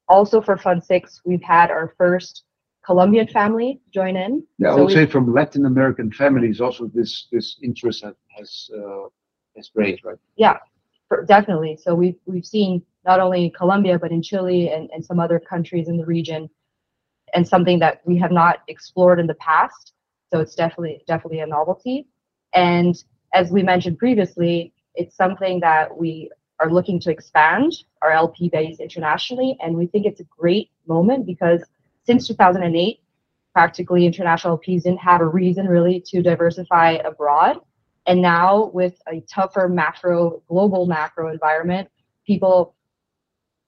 Also 0.09 0.41
for 0.41 0.57
Fund 0.57 0.83
6, 0.83 1.21
we've 1.25 1.41
had 1.41 1.71
our 1.71 1.93
first 1.97 2.43
Colombian 2.85 3.27
family 3.27 3.79
join 3.93 4.15
in. 4.15 4.43
Yeah, 4.57 4.71
so 4.71 4.77
I 4.77 4.81
would 4.81 4.93
say 4.93 5.05
from 5.05 5.33
Latin 5.33 5.65
American 5.65 6.11
families 6.11 6.59
also 6.59 6.87
this 6.93 7.27
this 7.31 7.57
interest 7.63 8.03
has 8.37 8.69
uh, 8.75 9.07
has 9.55 9.71
raised, 9.73 10.03
right? 10.03 10.17
Yeah, 10.35 10.57
for, 11.07 11.23
definitely. 11.25 11.77
So 11.81 11.95
we've 11.95 12.19
we've 12.25 12.45
seen 12.45 12.81
not 13.05 13.19
only 13.19 13.45
in 13.45 13.51
Colombia 13.51 13.97
but 13.97 14.11
in 14.11 14.21
Chile 14.21 14.69
and, 14.69 14.89
and 14.93 15.03
some 15.03 15.19
other 15.19 15.39
countries 15.39 15.87
in 15.87 15.97
the 15.97 16.05
region, 16.05 16.49
and 17.33 17.47
something 17.47 17.79
that 17.79 18.01
we 18.05 18.17
have 18.17 18.31
not 18.31 18.59
explored 18.67 19.19
in 19.19 19.27
the 19.27 19.35
past. 19.35 19.93
So 20.31 20.39
it's 20.39 20.55
definitely 20.55 21.03
definitely 21.07 21.39
a 21.39 21.47
novelty. 21.47 22.07
And 22.53 23.01
as 23.33 23.51
we 23.51 23.63
mentioned 23.63 23.97
previously, 23.97 24.73
it's 24.95 25.15
something 25.15 25.59
that 25.61 25.95
we 25.95 26.29
are 26.59 26.71
looking 26.71 26.99
to 26.99 27.11
expand 27.11 27.73
our 28.01 28.11
LP 28.11 28.49
base 28.49 28.79
internationally. 28.79 29.57
And 29.61 29.75
we 29.75 29.87
think 29.87 30.05
it's 30.05 30.19
a 30.19 30.25
great 30.37 30.69
moment 30.87 31.25
because 31.25 31.63
since 32.05 32.27
2008, 32.27 32.99
practically 33.53 34.05
international 34.05 34.57
LPs 34.57 34.83
didn't 34.83 34.99
have 34.99 35.21
a 35.21 35.27
reason 35.27 35.67
really 35.67 36.01
to 36.07 36.21
diversify 36.21 36.91
abroad. 37.05 37.59
And 38.05 38.21
now 38.21 38.71
with 38.73 39.01
a 39.07 39.21
tougher 39.21 39.69
macro, 39.69 40.41
global 40.47 40.85
macro 40.85 41.31
environment, 41.31 41.89
people 42.25 42.75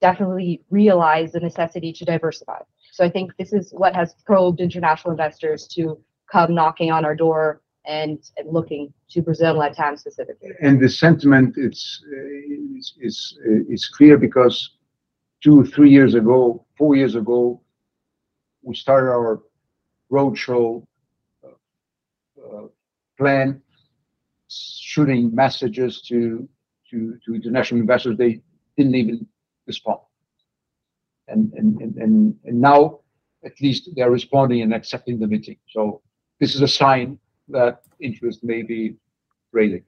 definitely 0.01 0.61
realize 0.69 1.31
the 1.31 1.39
necessity 1.39 1.93
to 1.93 2.05
diversify. 2.05 2.59
So 2.91 3.05
I 3.05 3.09
think 3.09 3.31
this 3.37 3.53
is 3.53 3.71
what 3.71 3.95
has 3.95 4.15
probed 4.25 4.59
international 4.59 5.11
investors 5.11 5.67
to 5.69 5.97
come 6.31 6.53
knocking 6.53 6.91
on 6.91 7.05
our 7.05 7.15
door 7.15 7.61
and, 7.85 8.19
and 8.37 8.51
looking 8.51 8.93
to 9.11 9.21
Brazil 9.21 9.61
and 9.61 9.75
Latam 9.75 9.97
specifically. 9.97 10.49
And 10.61 10.81
the 10.81 10.89
sentiment 10.89 11.55
is, 11.57 12.03
is, 12.75 12.93
is, 12.99 13.37
is 13.69 13.87
clear 13.87 14.17
because 14.17 14.71
two, 15.43 15.65
three 15.65 15.91
years 15.91 16.15
ago, 16.15 16.65
four 16.77 16.95
years 16.95 17.15
ago, 17.15 17.61
we 18.65 18.75
started 18.75 19.11
our 19.11 19.41
roadshow 20.11 20.85
uh, 21.43 21.49
uh, 22.43 22.67
plan, 23.17 23.61
shooting 24.49 25.33
messages 25.33 26.01
to, 26.01 26.49
to, 26.89 27.17
to 27.25 27.35
international 27.35 27.79
investors. 27.79 28.17
They 28.17 28.41
didn't 28.75 28.95
even 28.95 29.27
respond. 29.67 29.99
And, 31.27 31.53
and, 31.53 31.79
and, 31.81 31.95
and, 31.97 32.35
and 32.43 32.61
now, 32.61 32.99
at 33.43 33.59
least, 33.61 33.89
they're 33.95 34.11
responding 34.11 34.61
and 34.61 34.73
accepting 34.73 35.19
the 35.19 35.27
meeting. 35.27 35.57
So 35.69 36.01
this 36.39 36.55
is 36.55 36.61
a 36.61 36.67
sign 36.67 37.19
that 37.49 37.83
interest 37.99 38.43
may 38.43 38.63
be 38.63 38.95
raising. 39.51 39.83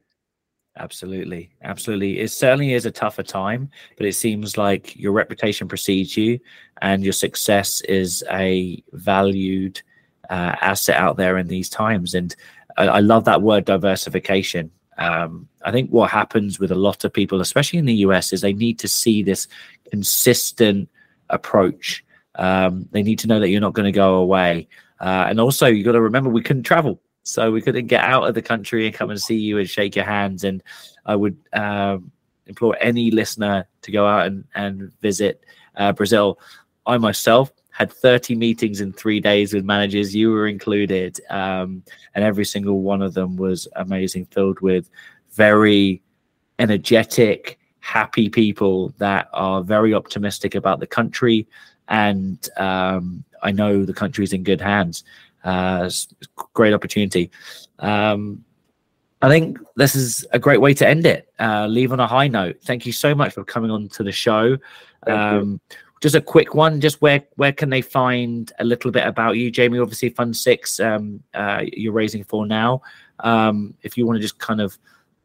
Absolutely. 0.79 1.49
Absolutely. 1.63 2.19
It 2.19 2.31
certainly 2.31 2.73
is 2.73 2.85
a 2.85 2.91
tougher 2.91 3.23
time, 3.23 3.69
but 3.97 4.05
it 4.05 4.13
seems 4.13 4.57
like 4.57 4.95
your 4.95 5.11
reputation 5.11 5.67
precedes 5.67 6.15
you 6.15 6.39
and 6.81 7.03
your 7.03 7.13
success 7.13 7.81
is 7.81 8.23
a 8.31 8.83
valued 8.93 9.81
uh, 10.29 10.55
asset 10.61 10.97
out 10.97 11.17
there 11.17 11.37
in 11.37 11.47
these 11.47 11.69
times. 11.69 12.13
And 12.13 12.35
I, 12.77 12.87
I 12.87 12.99
love 12.99 13.25
that 13.25 13.41
word 13.41 13.65
diversification. 13.65 14.71
Um, 14.97 15.47
I 15.63 15.71
think 15.71 15.89
what 15.89 16.11
happens 16.11 16.59
with 16.59 16.71
a 16.71 16.75
lot 16.75 17.03
of 17.03 17.13
people, 17.13 17.41
especially 17.41 17.79
in 17.79 17.85
the 17.85 17.95
US, 17.95 18.31
is 18.33 18.41
they 18.41 18.53
need 18.53 18.79
to 18.79 18.87
see 18.87 19.23
this 19.23 19.47
consistent 19.89 20.89
approach. 21.29 22.03
Um, 22.35 22.87
they 22.91 23.03
need 23.03 23.19
to 23.19 23.27
know 23.27 23.39
that 23.39 23.49
you're 23.49 23.61
not 23.61 23.73
going 23.73 23.85
to 23.85 23.91
go 23.91 24.15
away. 24.15 24.67
Uh, 24.99 25.25
and 25.29 25.39
also, 25.39 25.67
you've 25.67 25.85
got 25.85 25.91
to 25.91 26.01
remember 26.01 26.29
we 26.29 26.41
couldn't 26.41 26.63
travel 26.63 26.99
so 27.27 27.51
we 27.51 27.61
couldn't 27.61 27.87
get 27.87 28.03
out 28.03 28.27
of 28.27 28.35
the 28.35 28.41
country 28.41 28.85
and 28.85 28.95
come 28.95 29.09
and 29.09 29.21
see 29.21 29.35
you 29.35 29.57
and 29.57 29.69
shake 29.69 29.95
your 29.95 30.05
hands. 30.05 30.45
And 30.45 30.63
I 31.05 31.15
would 31.15 31.37
um, 31.51 32.09
implore 32.45 32.77
any 32.79 33.11
listener 33.11 33.67
to 33.81 33.91
go 33.91 34.07
out 34.07 34.27
and, 34.27 34.45
and 34.55 34.91
visit 35.01 35.43
uh, 35.75 35.91
Brazil. 35.91 36.39
I 36.85 36.97
myself 36.97 37.51
had 37.71 37.91
30 37.91 38.35
meetings 38.35 38.79
in 38.79 38.93
three 38.93 39.19
days 39.19 39.53
with 39.53 39.65
managers, 39.65 40.15
you 40.15 40.31
were 40.31 40.47
included. 40.47 41.19
Um, 41.29 41.83
and 42.15 42.23
every 42.23 42.45
single 42.45 42.81
one 42.81 43.01
of 43.01 43.13
them 43.13 43.35
was 43.35 43.67
amazing, 43.75 44.25
filled 44.27 44.61
with 44.61 44.89
very 45.31 46.01
energetic, 46.59 47.59
happy 47.81 48.29
people 48.29 48.93
that 48.99 49.27
are 49.33 49.61
very 49.61 49.93
optimistic 49.93 50.55
about 50.55 50.79
the 50.79 50.87
country. 50.87 51.45
And 51.89 52.49
um, 52.57 53.25
I 53.43 53.51
know 53.51 53.85
the 53.85 53.93
country 53.93 54.23
is 54.23 54.33
in 54.33 54.43
good 54.43 54.61
hands. 54.61 55.03
Uh, 55.47 55.89
great 56.53 56.73
opportunity. 56.73 57.31
Um, 57.79 58.43
I 59.21 59.29
think 59.29 59.57
this 59.77 59.95
is 59.95 60.27
a 60.31 60.39
great 60.39 60.59
way 60.59 60.73
to 60.73 60.85
end 60.87 61.05
it. 61.05 61.31
Uh, 61.39 61.67
leave 61.67 61.93
on 61.93 62.01
a 62.01 62.05
high 62.05 62.27
note. 62.27 62.57
Thank 62.63 62.85
you 62.85 62.91
so 62.91 63.15
much 63.15 63.33
for 63.33 63.45
coming 63.45 63.71
on 63.71 63.87
to 63.89 64.03
the 64.03 64.11
show. 64.11 64.57
Um, 65.07 65.61
just 66.01 66.15
a 66.15 66.21
quick 66.21 66.53
one. 66.53 66.81
Just 66.81 67.01
where 67.01 67.23
where 67.37 67.53
can 67.53 67.69
they 67.69 67.81
find 67.81 68.51
a 68.59 68.65
little 68.65 68.91
bit 68.91 69.07
about 69.07 69.37
you, 69.37 69.49
Jamie? 69.49 69.79
Obviously, 69.79 70.09
Fund 70.09 70.35
Six. 70.35 70.79
Um, 70.79 71.23
uh, 71.33 71.63
you're 71.73 71.93
raising 71.93 72.23
for 72.25 72.45
now. 72.45 72.83
Um, 73.21 73.73
if 73.81 73.97
you 73.97 74.05
want 74.05 74.17
to 74.17 74.21
just 74.21 74.37
kind 74.37 74.61
of 74.61 74.77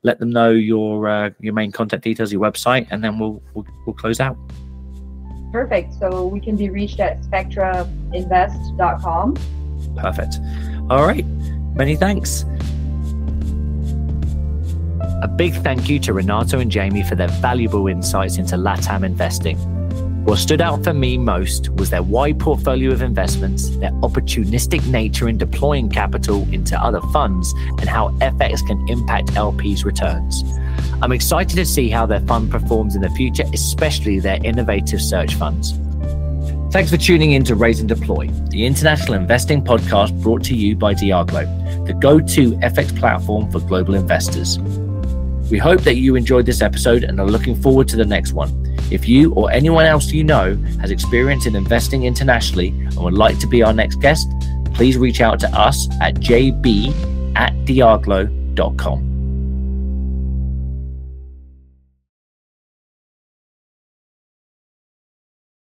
let 0.03 0.19
them 0.19 0.31
know 0.31 0.49
your 0.51 1.09
uh, 1.09 1.29
your 1.41 1.53
main 1.53 1.73
contact 1.73 2.05
details, 2.05 2.33
your 2.33 2.41
website, 2.41 2.87
and 2.91 3.05
then 3.05 3.19
we'll 3.19 3.43
we'll, 3.55 3.67
we'll 3.87 3.97
close 3.97 4.19
out. 4.21 4.39
Perfect. 5.53 5.93
So 5.95 6.27
we 6.27 6.41
can 6.41 6.57
be 6.57 6.71
reached 6.71 7.01
at 7.01 7.21
spectrainvest.com. 7.23 9.62
Perfect. 9.97 10.39
All 10.91 11.07
right. 11.07 11.27
Many 11.75 11.97
thanks. 11.97 12.45
A 15.23 15.29
big 15.29 15.55
thank 15.63 15.89
you 15.89 15.99
to 16.01 16.13
Renato 16.13 16.59
and 16.59 16.71
Jamie 16.71 17.03
for 17.03 17.15
their 17.15 17.29
valuable 17.29 17.87
insights 17.87 18.39
into 18.39 18.57
LATAM 18.57 19.05
investing. 19.05 19.57
What 20.25 20.39
stood 20.39 20.61
out 20.61 20.85
for 20.85 20.95
me 20.95 21.19
most 21.19 21.69
was 21.71 21.91
their 21.91 22.03
wide 22.03 22.39
portfolio 22.39 22.93
of 22.93 23.03
investments, 23.03 23.71
their 23.79 23.91
opportunistic 24.03 24.87
nature 24.87 25.29
in 25.29 25.37
deploying 25.37 25.89
capital 25.89 26.47
into 26.53 26.81
other 26.81 27.01
funds, 27.13 27.53
and 27.79 27.89
how 27.89 28.11
FX 28.19 28.65
can 28.67 28.89
impact 28.89 29.29
LPs' 29.31 29.85
returns. 29.85 30.45
I'm 31.03 31.11
excited 31.11 31.57
to 31.57 31.67
see 31.67 31.91
how 31.91 32.07
their 32.07 32.21
fund 32.21 32.53
performs 32.53 32.95
in 32.95 33.03
the 33.03 33.11
future, 33.11 33.45
especially 33.53 34.21
their 34.21 34.39
innovative 34.45 35.03
search 35.03 35.35
funds. 35.35 35.73
Thanks 36.73 36.91
for 36.91 36.97
tuning 36.97 37.33
in 37.33 37.45
to 37.45 37.55
Raise 37.55 37.81
and 37.81 37.89
Deploy, 37.89 38.29
the 38.49 38.65
international 38.65 39.13
investing 39.13 39.63
podcast 39.63 40.19
brought 40.23 40.43
to 40.45 40.55
you 40.55 40.75
by 40.75 40.95
Diaglo, 40.95 41.45
the 41.87 41.93
go 41.93 42.19
to 42.19 42.53
FX 42.53 42.99
platform 42.99 43.53
for 43.53 43.61
global 43.61 43.95
investors. 43.95 44.59
We 45.51 45.59
hope 45.59 45.83
that 45.83 45.97
you 45.97 46.17
enjoyed 46.17 46.47
this 46.47 46.63
episode 46.63 47.05
and 47.05 47.21
are 47.21 47.27
looking 47.27 47.61
forward 47.61 47.89
to 47.89 47.97
the 47.97 48.07
next 48.07 48.33
one. 48.33 48.75
If 48.91 49.07
you 49.07 49.35
or 49.35 49.51
anyone 49.51 49.85
else 49.85 50.13
you 50.13 50.25
know 50.25 50.57
has 50.81 50.91
experience 50.91 51.45
in 51.45 51.57
investing 51.57 52.05
internationally 52.05 52.69
and 52.69 52.97
would 52.97 53.13
like 53.13 53.39
to 53.41 53.47
be 53.47 53.63
our 53.63 53.75
next 53.75 53.97
guest, 53.97 54.27
please 54.73 54.97
reach 54.97 55.21
out 55.21 55.41
to 55.41 55.49
us 55.49 55.89
at 56.01 56.15
jb 56.15 56.89
at 57.37 57.53
diaglo.com. 57.67 59.12